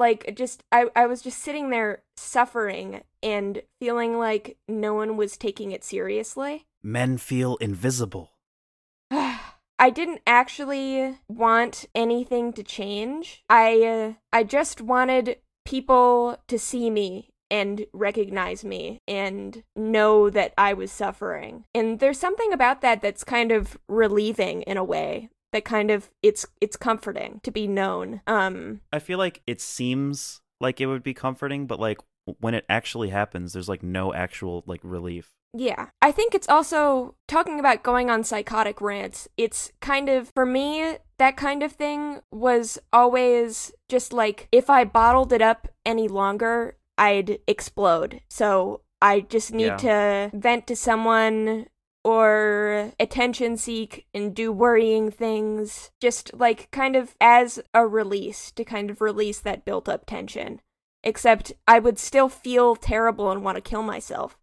[0.00, 5.36] Like just I I was just sitting there suffering and feeling like no one was
[5.36, 6.64] taking it seriously.
[6.82, 8.30] Men feel invisible.
[9.10, 13.44] I didn't actually want anything to change.
[13.50, 15.36] I uh, I just wanted
[15.66, 21.64] people to see me and recognize me and know that I was suffering.
[21.74, 25.28] And there's something about that that's kind of relieving in a way.
[25.52, 28.20] That kind of it's it's comforting to be known.
[28.26, 31.98] Um I feel like it seems like it would be comforting, but like
[32.38, 35.30] when it actually happens, there's like no actual like relief.
[35.52, 35.88] Yeah.
[36.00, 39.28] I think it's also talking about going on psychotic rants.
[39.36, 44.84] It's kind of, for me, that kind of thing was always just like if I
[44.84, 48.20] bottled it up any longer, I'd explode.
[48.28, 51.66] So I just need to vent to someone
[52.04, 55.90] or attention seek and do worrying things.
[56.00, 60.60] Just like kind of as a release to kind of release that built up tension.
[61.02, 64.38] Except I would still feel terrible and want to kill myself.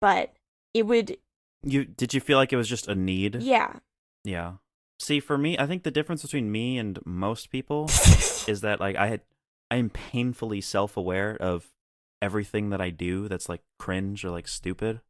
[0.00, 0.32] But
[0.74, 1.16] it would
[1.62, 3.36] You did you feel like it was just a need?
[3.36, 3.74] yeah
[4.24, 4.54] Yeah.
[4.98, 7.84] See, for me, I think the difference between me and most people
[8.46, 9.22] is that like I had
[9.70, 11.70] I am painfully self-aware of
[12.20, 15.00] everything that I do that's like cringe or like stupid,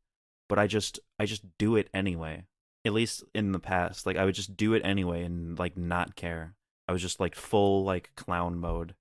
[0.51, 2.45] but I just I just do it anyway.
[2.85, 6.17] At least in the past, like I would just do it anyway and like not
[6.17, 6.55] care.
[6.87, 8.95] I was just like full like clown mode.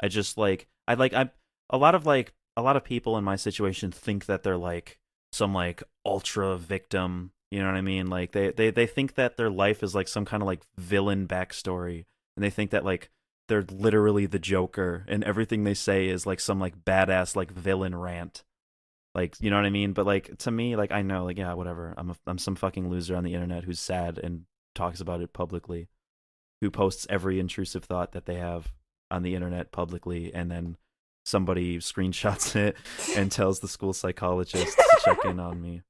[0.00, 1.30] I just like I like I
[1.68, 4.98] a lot of like a lot of people in my situation think that they're like
[5.32, 9.36] some like ultra victim you know what i mean like they they, they think that
[9.36, 13.10] their life is like some kind of like villain backstory and they think that like
[13.48, 17.94] they're literally the joker and everything they say is like some like badass like villain
[17.94, 18.44] rant
[19.16, 21.54] like you know what i mean but like to me like i know like yeah
[21.54, 24.42] whatever i'm a, i'm some fucking loser on the internet who's sad and
[24.76, 25.88] talks about it publicly
[26.60, 28.72] who posts every intrusive thought that they have
[29.10, 30.76] on the internet publicly and then
[31.26, 32.76] somebody screenshots it
[33.16, 35.82] and tells the school psychologist to check in on me.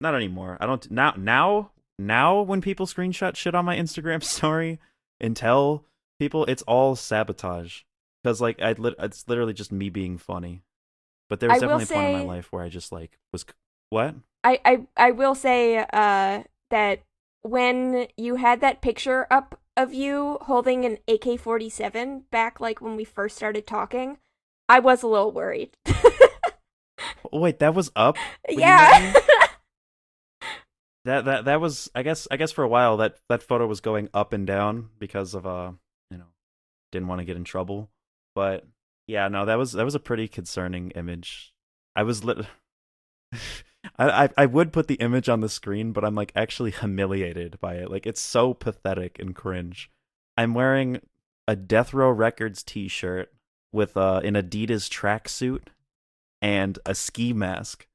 [0.00, 0.56] Not anymore.
[0.60, 4.78] I don't now now now when people screenshot shit on my Instagram story
[5.20, 5.84] and tell
[6.18, 7.82] people it's all sabotage
[8.24, 10.62] cuz like I it's literally just me being funny.
[11.30, 13.46] But there was I definitely a point in my life where I just like was
[13.88, 14.14] what?
[14.44, 17.00] I, I I will say uh that
[17.42, 23.04] when you had that picture up of you holding an AK-47 back like when we
[23.04, 24.18] first started talking,
[24.68, 25.70] I was a little worried.
[27.32, 28.16] Oh, wait, that was up?
[28.48, 29.14] yeah.
[31.06, 33.80] That that that was I guess I guess for a while that that photo was
[33.80, 35.72] going up and down because of uh
[36.10, 36.26] you know
[36.92, 37.88] didn't want to get in trouble.
[38.34, 38.66] But
[39.10, 41.52] yeah, no, that was that was a pretty concerning image.
[41.96, 42.46] I was lit
[43.98, 47.58] I, I I would put the image on the screen, but I'm like actually humiliated
[47.60, 47.90] by it.
[47.90, 49.90] Like it's so pathetic and cringe.
[50.36, 51.00] I'm wearing
[51.48, 53.32] a Death Row Records t-shirt
[53.72, 55.68] with uh, an Adidas tracksuit
[56.40, 57.88] and a ski mask,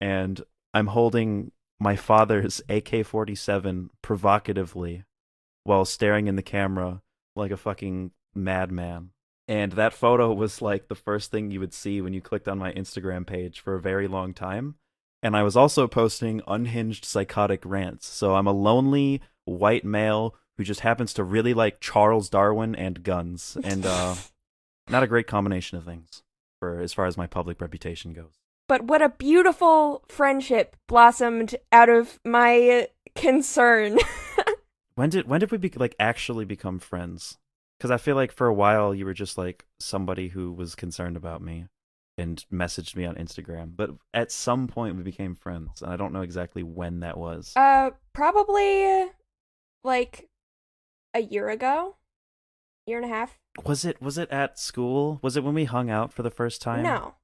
[0.00, 0.42] and
[0.74, 5.04] I'm holding my father's AK-47 provocatively
[5.62, 7.02] while staring in the camera
[7.36, 9.10] like a fucking madman.
[9.50, 12.56] And that photo was like the first thing you would see when you clicked on
[12.56, 14.76] my Instagram page for a very long time.
[15.24, 18.06] And I was also posting unhinged psychotic rants.
[18.06, 23.02] So I'm a lonely white male who just happens to really like Charles Darwin and
[23.02, 23.58] guns.
[23.64, 24.14] And uh
[24.88, 26.22] not a great combination of things
[26.60, 28.38] for as far as my public reputation goes.
[28.68, 32.86] But what a beautiful friendship blossomed out of my
[33.16, 33.98] concern.
[34.94, 37.39] when did when did we be, like actually become friends?
[37.80, 41.16] Because I feel like for a while you were just like somebody who was concerned
[41.16, 41.64] about me
[42.18, 43.70] and messaged me on Instagram.
[43.74, 47.54] But at some point we became friends, and I don't know exactly when that was.
[47.56, 49.06] Uh, probably
[49.82, 50.28] like
[51.14, 51.96] a year ago,
[52.86, 53.38] year and a half.
[53.64, 55.18] Was it was it at school?
[55.22, 56.82] Was it when we hung out for the first time?
[56.82, 57.14] No.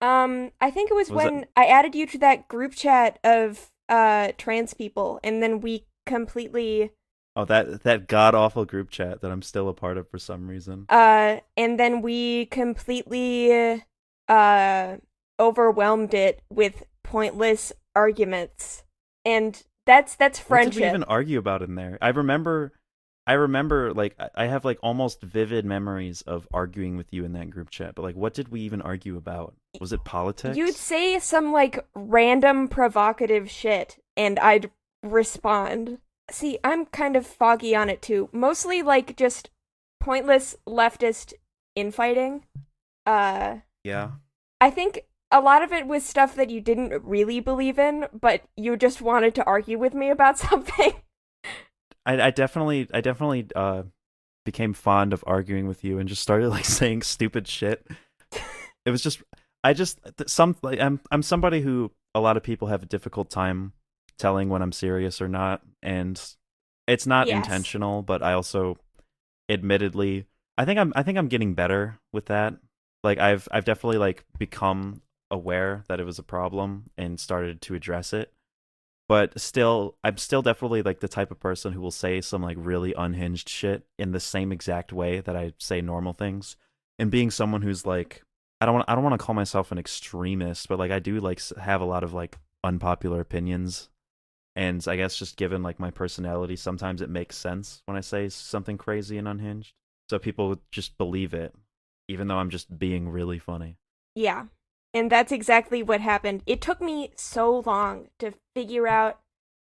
[0.00, 3.18] Um, I think it was, Was when it- I added you to that group chat
[3.22, 6.92] of uh trans people, and then we completely
[7.36, 10.48] Oh, that that god awful group chat that I'm still a part of for some
[10.48, 10.86] reason.
[10.88, 13.84] uh and then we completely
[14.28, 14.96] uh
[15.38, 18.84] overwhelmed it with pointless arguments
[19.24, 20.66] and that's that's friendship.
[20.66, 21.98] What did we even argue about in there?
[22.02, 22.72] I remember,
[23.26, 27.32] I remember like I- I have like almost vivid memories of arguing with you in
[27.34, 27.94] that group chat.
[27.94, 29.54] But like, what did we even argue about?
[29.80, 30.56] Was it politics?
[30.56, 34.70] you'd say some like random provocative shit and i'd
[35.02, 35.98] respond
[36.30, 39.50] see i'm kind of foggy on it too mostly like just
[40.00, 41.32] pointless leftist
[41.74, 42.44] infighting
[43.06, 44.10] uh yeah.
[44.60, 48.42] I think a lot of it was stuff that you didn't really believe in, but
[48.56, 50.92] you just wanted to argue with me about something.
[52.04, 53.84] I, I definitely, I definitely uh,
[54.44, 57.86] became fond of arguing with you and just started like saying stupid shit.
[58.84, 59.20] It was just,
[59.64, 63.30] I just some like I'm I'm somebody who a lot of people have a difficult
[63.30, 63.72] time
[64.18, 66.20] telling when I'm serious or not, and
[66.86, 67.36] it's not Yes.
[67.36, 68.02] intentional.
[68.02, 68.78] But I also,
[69.48, 70.26] admittedly,
[70.58, 72.54] I think I'm I think I'm getting better with that.
[73.04, 77.74] Like I've I've definitely like become aware that it was a problem and started to
[77.74, 78.32] address it
[79.08, 82.56] but still i'm still definitely like the type of person who will say some like
[82.60, 86.56] really unhinged shit in the same exact way that i say normal things
[86.98, 88.22] and being someone who's like
[88.60, 91.18] i don't want i don't want to call myself an extremist but like i do
[91.18, 93.88] like have a lot of like unpopular opinions
[94.56, 98.28] and i guess just given like my personality sometimes it makes sense when i say
[98.28, 99.74] something crazy and unhinged
[100.10, 101.54] so people just believe it
[102.08, 103.78] even though i'm just being really funny
[104.16, 104.46] yeah.
[104.94, 106.42] And that's exactly what happened.
[106.46, 109.20] It took me so long to figure out,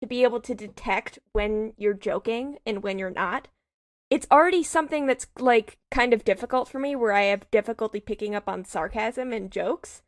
[0.01, 3.49] to be able to detect when you're joking and when you're not.
[4.09, 8.37] It's already something that's like kind of difficult for me where I have difficulty picking
[8.37, 10.03] up on sarcasm and jokes.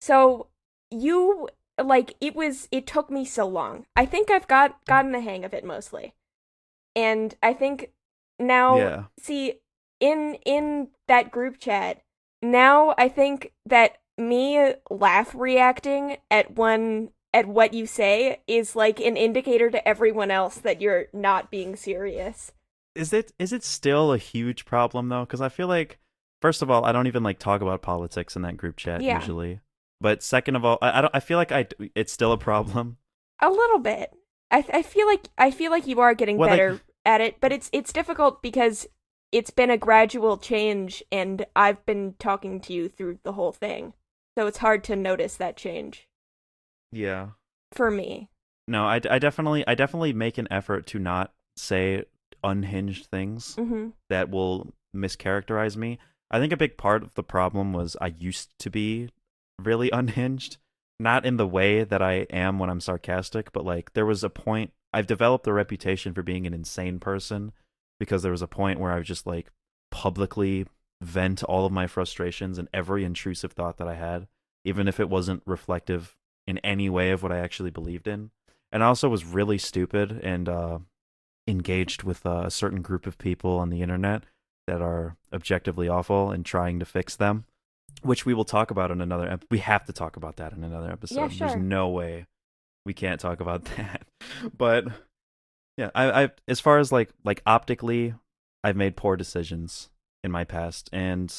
[0.00, 0.46] So
[0.92, 1.48] you
[1.82, 3.86] like it was it took me so long.
[3.96, 6.14] I think I've got gotten the hang of it mostly.
[6.94, 7.90] And I think
[8.38, 9.54] now yeah see
[10.00, 12.02] in in that group chat
[12.42, 19.00] now i think that me laugh reacting at one at what you say is like
[19.00, 22.52] an indicator to everyone else that you're not being serious
[22.94, 25.98] is it is it still a huge problem though because i feel like
[26.40, 29.18] first of all i don't even like talk about politics in that group chat Yeah.
[29.18, 29.60] usually
[30.02, 32.96] but second of all i, I don't i feel like i it's still a problem.
[33.40, 34.12] A little bit.
[34.50, 37.40] I i feel like i feel like you are getting Well, like- better at it
[37.40, 38.86] but it's it's difficult because
[39.32, 43.94] it's been a gradual change and i've been talking to you through the whole thing.
[44.38, 46.08] So it's hard to notice that change.
[46.90, 47.28] Yeah.
[47.72, 48.28] For me.
[48.68, 52.04] No I, I definitely i definitely make an effort to not say
[52.44, 55.98] unhinged things mhm that will mischaracterize me.
[56.30, 59.08] I think a big part of the problem was i used to be
[59.62, 60.58] really unhinged.
[60.98, 64.30] Not in the way that i am when i'm sarcastic but like there was a
[64.30, 67.50] point i've developed a reputation for being an insane person
[67.98, 69.50] because there was a point where i was just like
[69.90, 70.64] publicly
[71.00, 74.28] vent all of my frustrations and every intrusive thought that i had
[74.64, 76.14] even if it wasn't reflective
[76.46, 78.30] in any way of what i actually believed in.
[78.70, 80.78] And i also was really stupid and uh
[81.46, 84.24] engaged with uh, a certain group of people on the internet
[84.66, 87.44] that are objectively awful and trying to fix them,
[88.02, 89.28] which we will talk about in another.
[89.28, 91.16] Ep- we have to talk about that in another episode.
[91.16, 91.48] Yeah, sure.
[91.48, 92.26] There's no way
[92.84, 94.02] we can't talk about that.
[94.56, 94.86] but
[95.76, 98.14] yeah, I, I as far as like like optically,
[98.64, 99.90] I've made poor decisions
[100.24, 101.34] in my past, and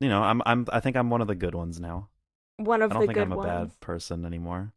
[0.00, 2.08] you know, I'm I'm I think I'm one of the good ones now.
[2.56, 2.96] one of the good.
[2.96, 4.72] I of don't think I'm a ones bad person anymore.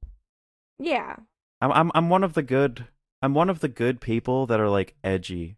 [0.79, 1.15] yeah
[1.61, 2.87] I'm I'm I'm one of the good.
[3.21, 5.57] I'm one of the good people that are like edgy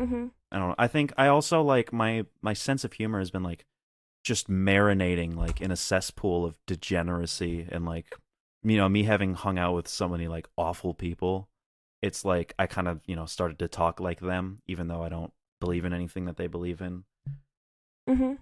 [0.00, 0.74] mm-hmm I don't know.
[0.78, 3.64] I think I also like my my sense of humor has been like
[4.26, 8.16] just marinating like in a cesspool of degeneracy and like
[8.64, 11.48] you know me having hung out with so many like awful people
[12.02, 15.08] it's like I kind of, you know, started to talk like them, even though I
[15.08, 17.04] don't believe in anything that they believe in.
[18.08, 18.34] Mm-hmm.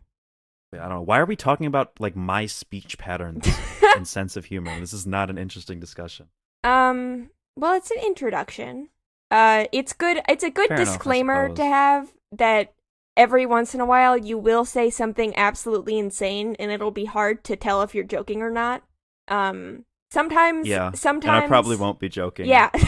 [0.74, 1.02] I don't know.
[1.02, 3.46] Why are we talking about like my speech patterns
[3.96, 4.78] and sense of humor?
[4.80, 6.28] This is not an interesting discussion.
[6.62, 7.30] Um.
[7.56, 8.88] Well, it's an introduction.
[9.30, 10.20] Uh, it's good.
[10.28, 12.74] It's a good Fair enough, disclaimer to have that
[13.16, 17.44] every once in a while you will say something absolutely insane, and it'll be hard
[17.44, 18.82] to tell if you're joking or not.
[19.28, 19.84] Um.
[20.10, 20.68] Sometimes.
[20.68, 21.36] Yeah, Sometimes.
[21.36, 22.46] And I probably won't be joking.
[22.46, 22.70] Yeah.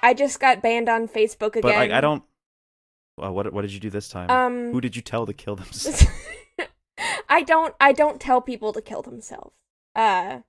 [0.00, 1.62] I just got banned on Facebook again.
[1.62, 2.22] But like I don't
[3.16, 4.30] well, what what did you do this time?
[4.30, 6.06] Um, Who did you tell to kill themselves?
[7.28, 9.54] I don't I don't tell people to kill themselves.
[9.94, 10.40] Uh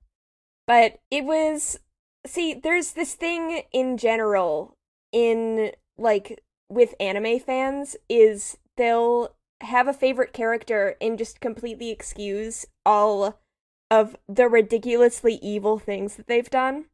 [0.70, 1.80] but it was
[2.28, 4.78] see there's this thing in general
[5.12, 12.68] in like with anime fans is they'll have a favorite character and just completely excuse
[12.86, 13.40] all
[13.90, 16.86] of the ridiculously evil things that they've done.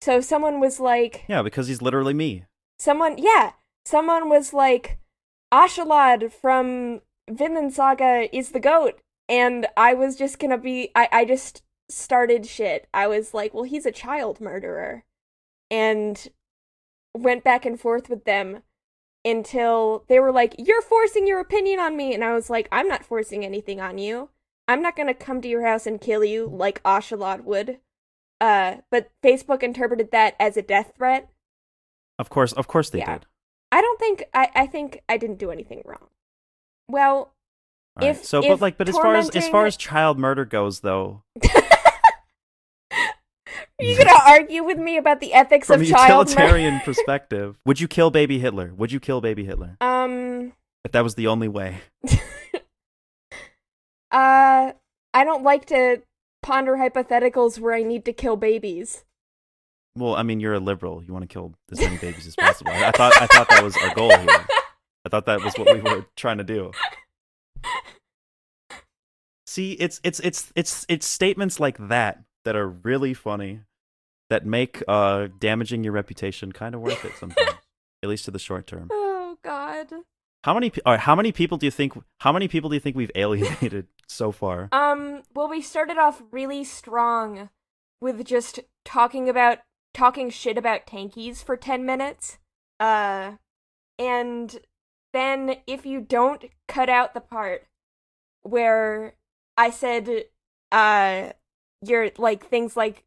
[0.00, 2.44] So someone was like yeah, because he's literally me.
[2.78, 3.52] someone yeah
[3.84, 4.98] someone was like
[5.52, 11.24] Askeladd from vinland saga is the goat and i was just gonna be i i
[11.24, 15.04] just started shit i was like well he's a child murderer
[15.70, 16.28] and
[17.16, 18.62] went back and forth with them
[19.24, 22.86] until they were like you're forcing your opinion on me and i was like i'm
[22.88, 24.28] not forcing anything on you
[24.68, 27.78] i'm not gonna come to your house and kill you like Askeladd would
[28.40, 31.28] uh but facebook interpreted that as a death threat
[32.18, 33.18] Of course, of course they Yeah.
[33.18, 33.26] did.
[33.70, 36.08] I don't think I, I think I didn't do anything wrong.
[36.88, 37.34] Well,
[38.00, 38.10] right.
[38.10, 40.80] If- so, if but like, but as far as as far as child murder goes,
[40.80, 41.22] though,
[43.80, 46.84] are you gonna argue with me about the ethics from of a child utilitarian murder?
[46.84, 48.72] perspective, would you kill baby Hitler?
[48.76, 50.52] Would you kill baby Hitler um,
[50.84, 51.78] if that was the only way?
[54.10, 54.72] uh,
[55.14, 56.02] I don't like to
[56.42, 59.04] ponder hypotheticals where I need to kill babies.
[59.94, 61.02] Well, I mean, you're a liberal.
[61.02, 62.72] You want to kill as many babies as possible.
[62.72, 64.28] I, I thought I thought that was our goal here.
[65.04, 66.72] I thought that was what we were trying to do.
[69.46, 73.60] See, it's it's it's it's it's statements like that that are really funny
[74.30, 77.56] that make uh damaging your reputation kind of worth it sometimes,
[78.02, 78.88] at least to the short term.
[78.90, 79.88] Oh God.
[80.44, 82.96] How many or how many people do you think how many people do you think
[82.96, 84.68] we've alienated so far?
[84.72, 85.22] Um.
[85.34, 87.50] Well, we started off really strong
[88.00, 89.58] with just talking about
[89.92, 92.38] talking shit about tankies for ten minutes.
[92.78, 93.32] Uh,
[93.98, 94.60] and
[95.12, 97.66] then if you don't cut out the part
[98.42, 99.14] where
[99.56, 100.26] I said,
[100.70, 101.30] uh,
[101.84, 103.04] you're like things like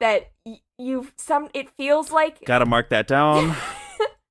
[0.00, 0.30] that.
[0.44, 1.48] Y- you've some.
[1.54, 3.56] It feels like Got to mark that down.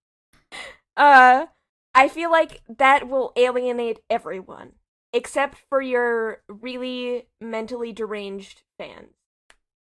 [0.98, 1.46] uh,
[1.94, 4.74] I feel like that will alienate everyone
[5.16, 9.14] except for your really mentally deranged fans.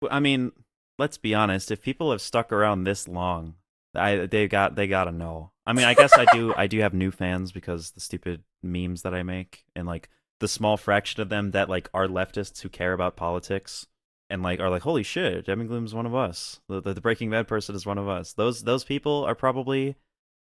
[0.09, 0.51] I mean,
[0.99, 1.71] let's be honest.
[1.71, 3.55] If people have stuck around this long,
[3.95, 5.51] I they got they gotta know.
[5.65, 9.01] I mean, I guess I do I do have new fans because the stupid memes
[9.01, 10.09] that I make and like
[10.39, 13.87] the small fraction of them that like are leftists who care about politics
[14.29, 16.59] and like are like, holy shit, Demigloom's one of us.
[16.67, 18.33] The, the the Breaking Bad person is one of us.
[18.33, 19.95] Those those people are probably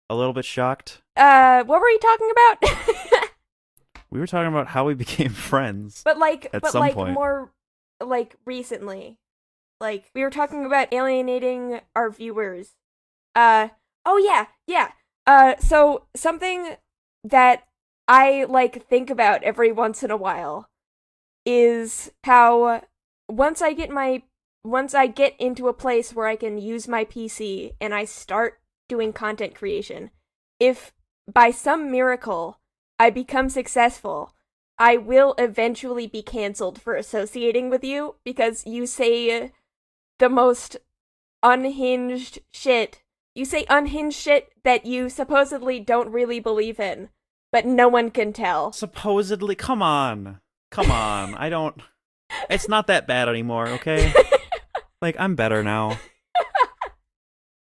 [0.10, 1.02] a little bit shocked.
[1.16, 3.22] Uh, what were you talking about?
[4.12, 6.02] We were talking about how we became friends.
[6.06, 7.14] but like, At but some like point.
[7.14, 7.52] more
[8.02, 9.18] like recently.
[9.82, 12.76] Like we were talking about alienating our viewers.
[13.36, 13.70] Uh
[14.06, 14.92] oh yeah, yeah.
[15.28, 16.78] Uh so something
[17.26, 17.64] that
[18.08, 20.70] I like think about every once in a while
[21.46, 22.84] is how
[23.30, 24.24] once I get my
[24.64, 28.60] once I get into a place where I can use my PC and I start
[28.90, 30.10] doing content creation,
[30.60, 30.92] if
[31.32, 32.60] by some miracle
[32.98, 34.34] I become successful,
[34.78, 39.52] I will eventually be canceled for associating with you because you say
[40.20, 40.78] the most
[41.44, 43.02] unhinged shit.
[43.36, 47.10] You say unhinged shit that you supposedly don't really believe in,
[47.52, 48.72] but no one can tell.
[48.72, 50.40] Supposedly, come on,
[50.72, 51.36] come on.
[51.36, 51.82] I don't.
[52.50, 53.68] It's not that bad anymore.
[53.68, 54.14] Okay.
[55.02, 56.00] like I'm better now.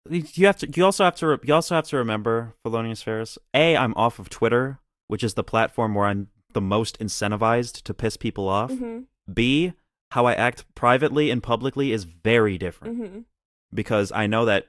[0.09, 0.69] You have to.
[0.69, 1.39] You also have to.
[1.43, 3.37] You also have to remember, Felonious Ferris.
[3.53, 7.93] A, I'm off of Twitter, which is the platform where I'm the most incentivized to
[7.93, 8.71] piss people off.
[8.71, 9.01] hmm
[9.33, 9.73] B,
[10.11, 13.19] how I act privately and publicly is very different hmm
[13.73, 14.67] because I know that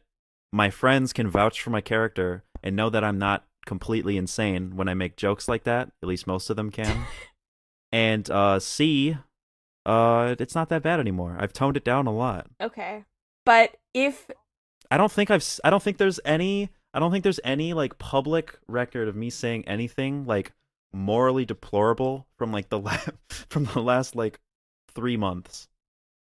[0.53, 4.89] my friends can vouch for my character and know that I'm not completely insane when
[4.89, 5.91] I make jokes like that.
[6.03, 7.05] At least most of them can.
[7.93, 9.17] and uh, C,
[9.87, 11.37] uh, it's not that bad anymore.
[11.39, 12.47] I've toned it down a lot.
[12.61, 13.05] Okay.
[13.45, 14.31] But if
[14.91, 15.45] I don't think I've.
[15.65, 16.71] I don't think there's any.
[16.93, 20.53] I don't think there's any like public record of me saying anything like
[20.93, 22.97] morally deplorable from like the la-
[23.29, 24.39] from the last like
[24.95, 25.69] 3 months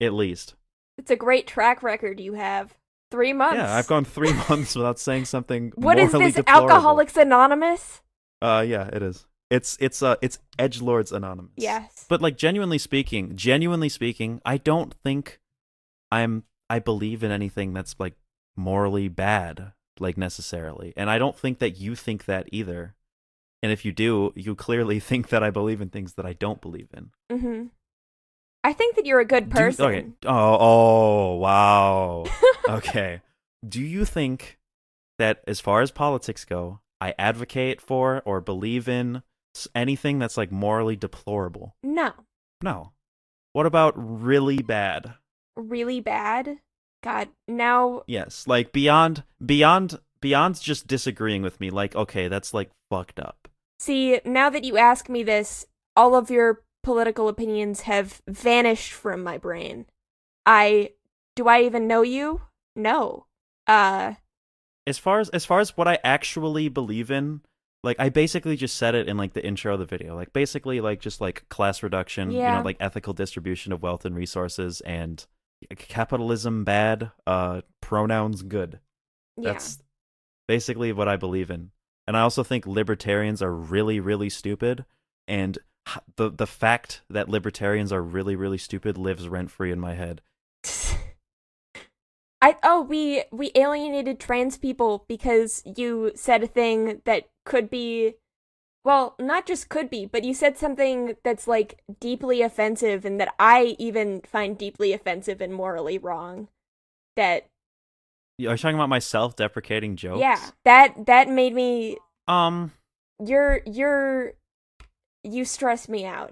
[0.01, 0.55] at least.
[0.99, 2.75] It's a great track record you have.
[3.11, 3.57] Three months.
[3.57, 6.35] Yeah, I've gone 3 months without saying something What is this?
[6.35, 6.71] deplorable.
[6.71, 8.01] Alcoholics Anonymous?
[8.41, 9.27] Uh yeah, it is.
[9.51, 11.53] It's it's uh it's edge lords anonymous.
[11.57, 12.05] Yes.
[12.09, 15.41] But like genuinely speaking, genuinely speaking, I don't think
[16.11, 18.15] I'm I believe in anything that's like
[18.57, 20.93] morally bad like necessarily.
[20.97, 22.95] And I don't think that you think that either.
[23.63, 26.61] And if you do, you clearly think that I believe in things that I don't
[26.61, 27.11] believe in.
[27.31, 27.65] Mm-hmm.
[28.65, 29.85] I think that you're a good you- person.
[29.85, 30.07] okay.
[30.27, 32.25] Oh, oh, wow.
[32.69, 33.23] okay.
[33.67, 34.59] Do you think
[35.19, 39.23] that as far as politics go, I advocate for or believe in
[39.75, 41.75] anything that's like morally deplorable?
[41.83, 42.13] no.
[42.63, 42.93] No.
[43.53, 45.15] What about really bad?
[45.57, 46.59] Really bad?
[47.03, 52.71] God, now Yes, like beyond beyond beyond just disagreeing with me like okay, that's like
[52.91, 53.49] fucked up.
[53.79, 59.23] See, now that you ask me this, all of your political opinions have vanished from
[59.23, 59.87] my brain.
[60.45, 60.91] I
[61.35, 62.43] do I even know you?
[62.75, 63.27] No.
[63.67, 64.15] Uh
[64.87, 67.41] As far as as far as what I actually believe in,
[67.83, 70.15] like I basically just said it in like the intro of the video.
[70.17, 74.15] Like basically like just like class reduction, you know, like ethical distribution of wealth and
[74.15, 75.25] resources and
[75.77, 78.81] capitalism bad, uh pronouns good.
[79.37, 79.53] yeah.
[79.53, 79.79] That's
[80.49, 81.71] basically what I believe in.
[82.07, 84.85] And I also think libertarians are really, really stupid.
[85.29, 85.59] And
[86.17, 90.23] the the fact that libertarians are really, really stupid lives rent free in my head.
[92.47, 98.15] I oh we we alienated trans people because you said a thing that could be
[98.85, 103.35] well, not just could be, but you said something that's like deeply offensive and that
[103.37, 106.47] I even find deeply offensive and morally wrong.
[107.17, 107.47] That
[108.39, 110.21] You- Are you talking about my self-deprecating jokes?
[110.21, 112.71] yeah, that that made me Um.
[113.19, 114.35] you're you're
[115.25, 116.31] you stress me out.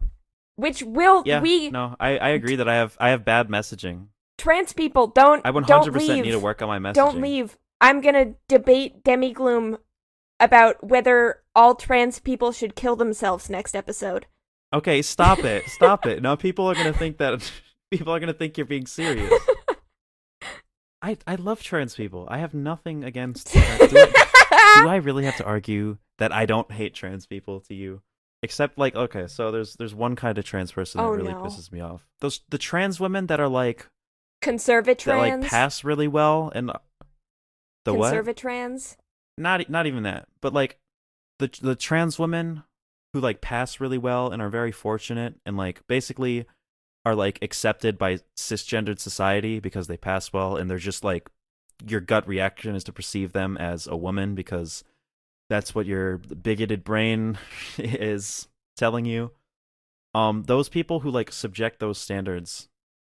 [0.54, 1.40] Which will Yeah.
[1.40, 4.10] we No, I, I agree that I have I have bad messaging.
[4.38, 6.24] Trans people don't I don't 100% leave.
[6.24, 6.94] need to work on my messaging.
[6.94, 7.56] Don't leave.
[7.80, 9.78] I'm gonna debate Demigloom
[10.40, 14.26] about whether all trans people should kill themselves next episode.
[14.72, 15.68] Okay, stop it.
[15.68, 16.20] Stop it.
[16.22, 17.50] No, people are gonna think that
[17.90, 19.32] people are gonna think you're being serious.
[21.02, 22.26] I I love trans people.
[22.30, 23.52] I have nothing against.
[23.52, 27.74] Do I, do I really have to argue that I don't hate trans people to
[27.74, 28.02] you?
[28.42, 31.42] Except like okay, so there's there's one kind of trans person that Oh, really no.
[31.42, 32.06] pisses me off.
[32.20, 33.88] Those the trans women that are like
[34.44, 35.04] Conservatrans.
[35.04, 36.70] that like pass really well and
[37.84, 38.14] the what?
[38.14, 38.96] Conservatrans.
[39.36, 40.78] Not e- not even that, but like
[41.38, 42.62] the the trans women
[43.12, 46.46] who like pass really well and are very fortunate and like basically
[47.04, 51.30] are like accepted by cisgendered society because they pass well and they're just like
[51.86, 54.84] your gut reaction is to perceive them as a woman because
[55.50, 57.38] that's what your bigoted brain
[57.78, 59.30] is telling you
[60.14, 62.68] um those people who like subject those standards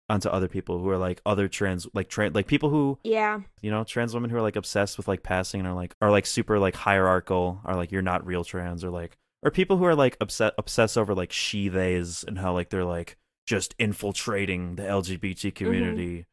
[0.08, 3.40] onto other people who are like other trans like trans like people who Yeah.
[3.60, 6.10] you know trans women who are like obsessed with like passing and are like are
[6.10, 9.84] like super like hierarchical are like you're not real trans or like or people who
[9.84, 14.76] are like upset obsess over like she theys and how like they're like just infiltrating
[14.76, 16.26] the lgbt community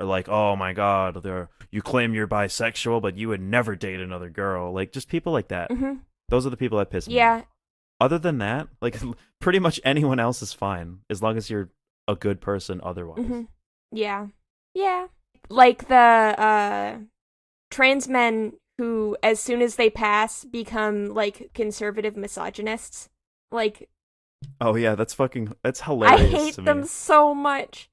[0.00, 4.00] or like oh my god they're you claim you're bisexual but you would never date
[4.00, 5.94] another girl like just people like that hmm
[6.28, 7.16] those are the people that piss me off.
[7.16, 7.42] Yeah.
[8.00, 8.96] other than that like
[9.40, 11.68] pretty much anyone else is fine as long as you're
[12.12, 13.42] a good person otherwise hmm
[13.90, 14.28] Yeah.
[14.74, 15.08] Yeah.
[15.50, 16.98] Like the uh
[17.70, 23.08] trans men who as soon as they pass become like conservative misogynists.
[23.50, 23.88] Like
[24.60, 26.20] oh yeah that's fucking that's hilarious.
[26.20, 27.88] I hate them so much.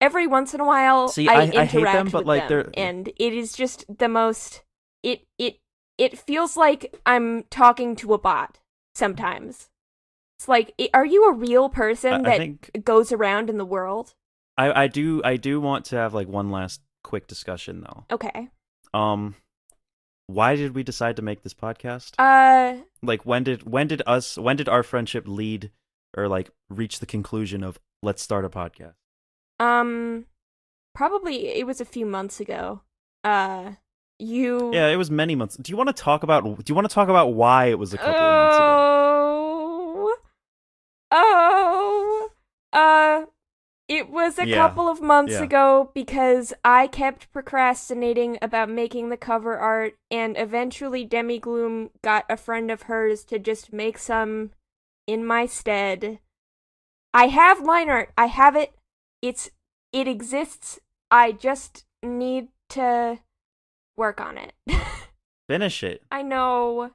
[0.00, 2.48] Every once in a while, See, I, I- I interact hate them, but, like, them,
[2.48, 4.62] they're- and it is just the most.
[5.02, 5.58] It it
[5.96, 8.58] it feels like I'm talking to a bot
[8.94, 9.70] sometimes.
[10.38, 13.64] It's like, are you a real person I- I that think- goes around in the
[13.64, 14.14] world?
[14.56, 18.04] I, I do I do want to have like one last quick discussion though.
[18.10, 18.48] Okay.
[18.92, 19.34] Um
[20.26, 22.12] why did we decide to make this podcast?
[22.18, 25.70] Uh, like when did when did us when did our friendship lead
[26.16, 28.94] or like reach the conclusion of let's start a podcast?
[29.60, 30.26] um,
[30.94, 32.82] probably it was a few months ago.
[33.24, 33.72] Uh,
[34.20, 34.72] you.
[34.74, 35.56] Yeah, it was many months.
[35.56, 37.94] Do you want to talk about do you want to talk about why it was
[37.94, 39.47] a couple of months ago?
[41.10, 42.30] Oh,
[42.72, 43.26] uh,
[43.88, 44.54] it was a Yeah.
[44.54, 45.44] couple of months Yeah.
[45.44, 52.36] ago because I kept procrastinating about making the cover art, and eventually Demigloom got a
[52.36, 54.50] friend of hers to just make some
[55.06, 56.18] in my stead.
[57.14, 58.12] I have line art.
[58.18, 58.74] I have it.
[59.22, 59.50] It's
[59.92, 60.78] it exists.
[61.10, 63.20] I just need to
[63.96, 64.52] work on it.
[65.48, 66.02] Finish it.
[66.10, 66.90] I know.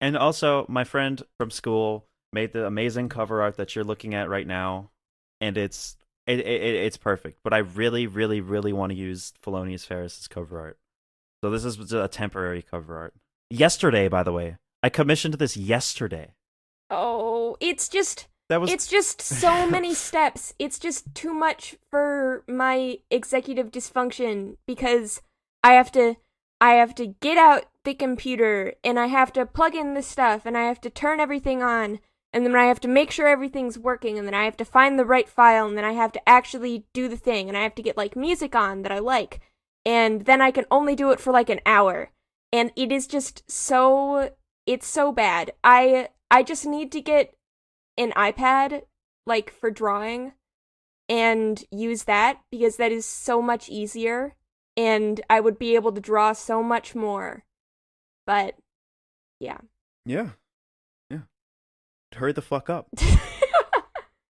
[0.00, 2.06] And also my friend from school
[2.36, 4.90] made the amazing cover art that you're looking at right now,
[5.40, 7.38] and it's it, it it's perfect.
[7.42, 10.78] But I really, really, really want to use Felonious Ferris's cover art.
[11.42, 13.14] So this is a temporary cover art.
[13.50, 16.34] Yesterday, by the way, I commissioned this yesterday.
[16.90, 20.52] Oh, it's just That was it's just so many steps.
[20.58, 25.22] It's just too much for my executive dysfunction because
[25.64, 26.16] I have to
[26.60, 30.44] I have to get out the computer and I have to plug in the stuff
[30.44, 31.98] and I have to turn everything on
[32.32, 34.98] and then I have to make sure everything's working and then I have to find
[34.98, 37.74] the right file and then I have to actually do the thing and I have
[37.76, 39.40] to get like music on that I like
[39.84, 42.10] and then I can only do it for like an hour
[42.52, 44.30] and it is just so
[44.66, 45.52] it's so bad.
[45.62, 47.34] I I just need to get
[47.96, 48.82] an iPad
[49.26, 50.32] like for drawing
[51.08, 54.34] and use that because that is so much easier
[54.76, 57.44] and I would be able to draw so much more.
[58.26, 58.56] But
[59.38, 59.58] yeah.
[60.04, 60.30] yeah.
[62.16, 62.88] Hurry the fuck up.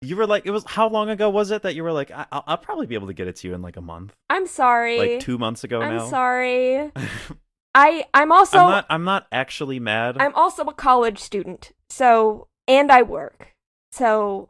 [0.04, 2.26] You were like, it was how long ago was it that you were like, I-
[2.32, 4.48] I'll, I'll probably be able to get it to you in like a month, I'm
[4.48, 4.98] sorry.
[4.98, 6.08] like two months ago I'm now.
[6.08, 6.90] sorry.
[7.76, 8.86] I I'm also I'm not.
[8.90, 10.16] I'm not actually mad.
[10.18, 11.70] I'm also a college student.
[11.88, 13.54] So, and I work.
[13.92, 14.48] So,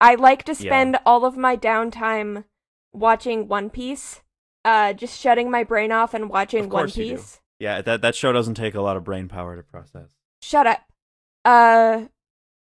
[0.00, 0.58] I like to Yeah.
[0.70, 2.44] spend all of my downtime
[2.92, 4.20] watching One Piece.
[4.64, 7.16] Uh just shutting my brain off and watching One course you do.
[7.16, 7.40] Piece.
[7.58, 10.10] Yeah, that that show doesn't take a lot of brain power to process.
[10.42, 10.80] Shut up.
[11.44, 12.04] Uh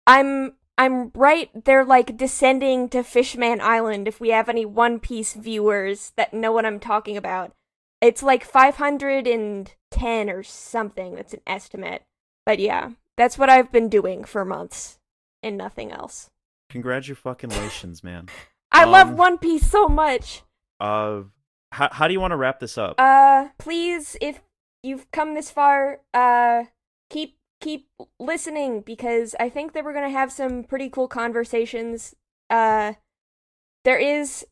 [0.06, 5.34] I'm I'm right they're like descending to Fishman Island if we have any One Piece
[5.34, 7.52] viewers that know what I'm talking about.
[8.00, 11.14] It's like 510 or something.
[11.16, 12.02] That's an estimate.
[12.46, 14.98] But yeah, that's what I've been doing for months
[15.42, 16.30] and nothing else.
[16.70, 18.28] Congratulations, man.
[18.72, 20.42] I love Um, One Piece so much.
[20.78, 21.22] Uh,
[21.72, 22.94] how how do you want to wrap this up?
[22.98, 24.40] Uh please if
[24.82, 26.64] you've come this far, uh
[27.10, 27.88] keep keep
[28.18, 32.14] listening because I think that we're going to have some pretty cool conversations.
[32.48, 32.94] Uh
[33.84, 34.46] there is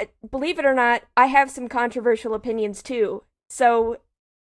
[0.00, 3.24] uh, believe it or not, I have some controversial opinions too.
[3.50, 3.98] So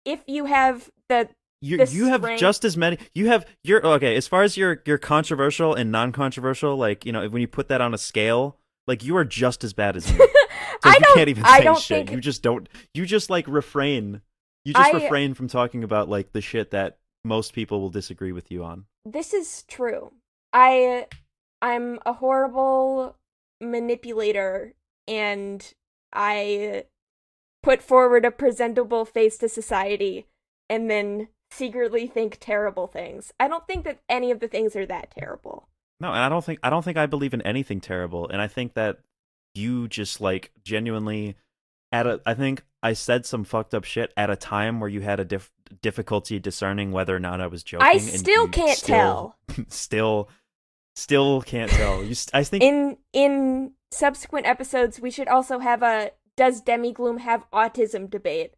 [0.05, 1.29] if you have the
[1.63, 2.99] you this you have strength- just as many.
[3.15, 4.17] You have your okay.
[4.17, 7.81] As far as your your controversial and non-controversial, like you know, when you put that
[7.81, 8.57] on a scale,
[8.87, 10.19] like you are just as bad as me.
[10.83, 11.97] 'Cause I you don't can't even I say don't shit.
[12.07, 12.67] think You just don't.
[12.95, 14.23] You just like refrain.
[14.65, 18.33] You just I- refrain from talking about like the shit that most people will disagree
[18.33, 18.87] with you on.
[19.05, 20.13] this is true.
[20.53, 21.07] I
[21.63, 23.17] I'm a horrible
[23.61, 24.75] manipulator
[25.07, 25.73] and
[26.13, 26.85] I
[27.63, 30.27] put forward a presentable face to society
[30.69, 33.33] and then secretly think terrible things.
[33.39, 35.69] I don't think that any of the things are that terrible.
[36.01, 38.47] No, and I don't think I don't think I believe in anything terrible, and I
[38.49, 38.99] think that
[39.55, 41.37] you just like genuinely
[41.93, 42.21] at a.
[42.25, 45.25] I think I said some fucked up shit at a time where you had a
[45.25, 45.53] dif-
[45.83, 47.87] difficulty discerning whether or not I was joking.
[47.87, 49.37] I still can't still-
[49.69, 50.29] Still,
[50.97, 52.03] still can't tell.
[52.05, 57.19] You, st- I think In in subsequent episodes we should also have a does Demigloom
[57.21, 58.53] have autism debate.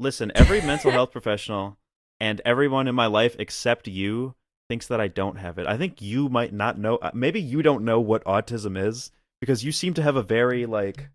[0.00, 1.78] listen, every mental health professional
[2.20, 4.34] and everyone in my life except you
[4.68, 5.66] thinks that I don't have it.
[5.66, 6.96] I think you might not know.
[6.96, 9.10] uh, Maybe you don't know what autism is
[9.40, 11.08] because you seem to have a very like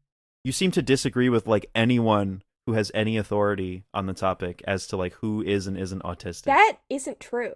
[0.43, 4.85] you seem to disagree with like anyone who has any authority on the topic as
[4.87, 6.43] to like who is and isn't autistic.
[6.43, 7.53] That isn't true.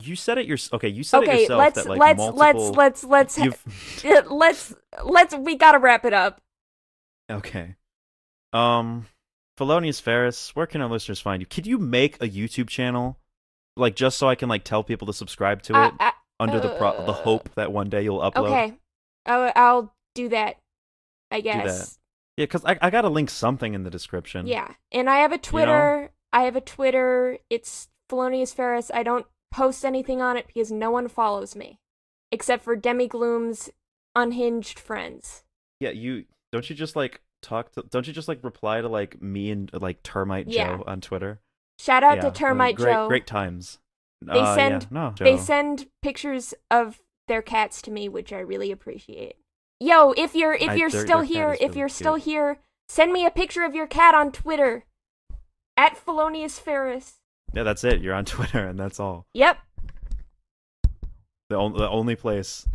[0.00, 0.88] you said it your okay.
[0.88, 2.72] You said it Okay, yourself let's that like let's multiple.
[2.76, 6.40] let's let's let's Uh, let's let's we gotta wrap it up
[7.30, 7.74] okay.
[8.52, 9.06] Um,
[9.56, 11.46] Felonious Ferris, where can our listeners find you?
[11.46, 13.18] Could you make a YouTube channel,
[13.76, 16.60] like just so I can like tell people to subscribe to Uh, it uh, under
[16.60, 18.46] the pro- the uh, hope that one day you'll upload?
[18.50, 18.74] okay
[19.26, 20.56] I'll, I'll do that
[21.30, 21.98] i guess
[22.40, 24.46] Yeah, because I I gotta link something in the description.
[24.46, 29.26] yeah and i have a twitter i have a twitter it's felonious ferris i don't
[29.52, 31.78] post anything on it because no one follows me
[32.32, 33.68] except for Demigloom's
[34.16, 35.44] unhinged friends
[35.80, 39.20] Yeah, you don't you just like talk to don't you just like reply to like
[39.22, 40.76] me and like Termite Yeah.
[40.76, 41.40] Joe on Twitter?
[41.78, 43.78] shout out Yeah, to termite great, joe Great times.
[44.22, 48.38] They Uh, yeah, send- no, they send pictures of their cats to me which i
[48.40, 49.36] really appreciate
[49.80, 52.24] yo if you're if I- you're their- still here if really you're still cute.
[52.24, 52.58] here
[52.88, 54.84] send me a picture of your cat on twitter
[55.76, 57.14] at felonious ferris
[57.54, 58.00] Yeah, that's it.
[58.00, 59.26] You're on Twitter, and that's all.
[59.34, 59.58] yep
[61.48, 62.66] The, on- the only place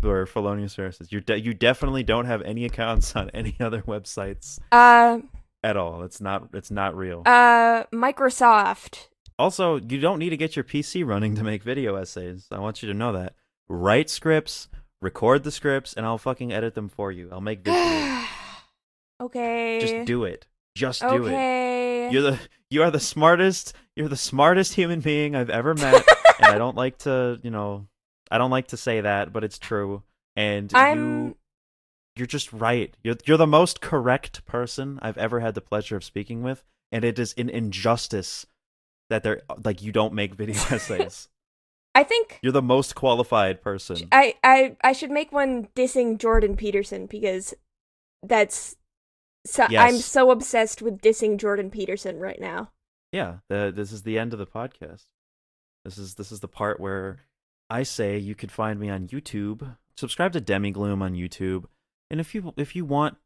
[0.00, 1.12] where Felonious Ferris is.
[1.12, 5.20] You de- you definitely don't have any accounts on any other websites uh
[5.62, 6.02] at all.
[6.02, 7.22] It's not it's not real.
[7.26, 9.08] uh microsoft
[9.38, 12.46] also, you don't need to get your PC running to make video essays.
[12.52, 13.34] I want you to know that.
[13.68, 14.68] Write scripts,
[15.04, 17.28] record the scripts, and I'll fucking edit them for you.
[17.30, 18.24] I'll make videos.
[19.20, 20.46] okay Just do it.
[20.74, 21.32] Just do it.
[21.32, 22.40] okay You're the
[22.70, 23.74] you are the smartest.
[23.94, 26.04] You're the smartest human being I've ever met,
[26.38, 27.86] and I don't like to, you know,
[28.28, 30.02] I don't like to say that, but it's true.
[30.34, 31.36] And I'm you
[32.16, 32.96] you're just right.
[33.02, 37.04] You're you're the most correct person I've ever had the pleasure of speaking with, and
[37.04, 38.46] it is an injustice
[39.10, 41.28] that they're like you don't make video essays.
[41.94, 44.08] I think You're the most qualified person.
[44.10, 47.54] I, I I should make one dissing Jordan Peterson because
[48.22, 48.76] that's
[49.46, 52.70] so I'm so obsessed with dissing Jordan Peterson right now.
[53.12, 55.04] Yeah, the, this is the end of the podcast.
[55.84, 57.20] This is this is the part where
[57.70, 59.76] I say you could find me on YouTube.
[59.96, 61.66] Subscribe to Demigloom on YouTube,
[62.10, 63.18] and if you if you want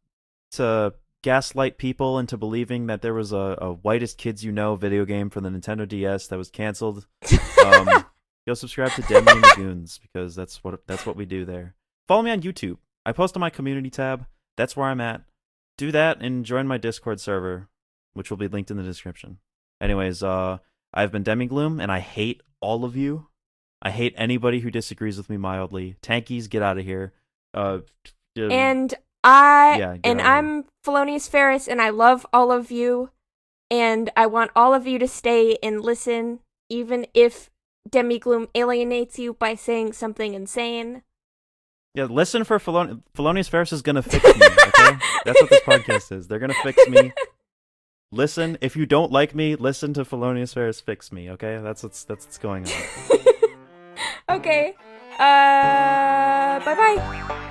[0.53, 5.05] to gaslight people into believing that there was a, a whitest kids you know video
[5.05, 7.07] game for the Nintendo DS that was canceled,
[7.65, 8.05] um,
[8.49, 11.75] go subscribe to Demi and the Goons because that's what that's what we do there.
[12.09, 12.79] Follow me on YouTube.
[13.05, 14.27] I post on my community tab.
[14.57, 15.23] That's where I'm at.
[15.77, 17.69] Do that and join my Discord server,
[18.15, 19.39] which will be linked in the description.
[19.81, 20.59] Anyways, uh,
[20.93, 23.29] I've been Demigloom, and I hate all of you.
[23.83, 25.97] I hate anybody who disagrees with me mildly.
[26.03, 27.13] Tankies, get out of here.
[27.55, 27.81] Uh,
[28.37, 30.27] uh, and I Yeah, and out of here.
[30.27, 33.11] I'm Felonious Ferris and I love all of you
[33.71, 36.41] and I want all of you to stay and listen
[36.71, 37.51] even if
[37.89, 41.03] Demigloom alienates you by saying something insane.
[41.95, 44.47] yeah, listen for Felon- Felonious Ferris is gonna fix me.
[44.47, 46.29] Okay, that's what this podcast is.
[46.29, 47.13] They're gonna fix me.
[48.11, 51.31] Listen, if you don't like me, listen to Felonious Ferris fix me.
[51.31, 53.19] Okay, that's what's that's what's going on.
[54.39, 54.75] okay.
[55.19, 57.45] Uh bye bye.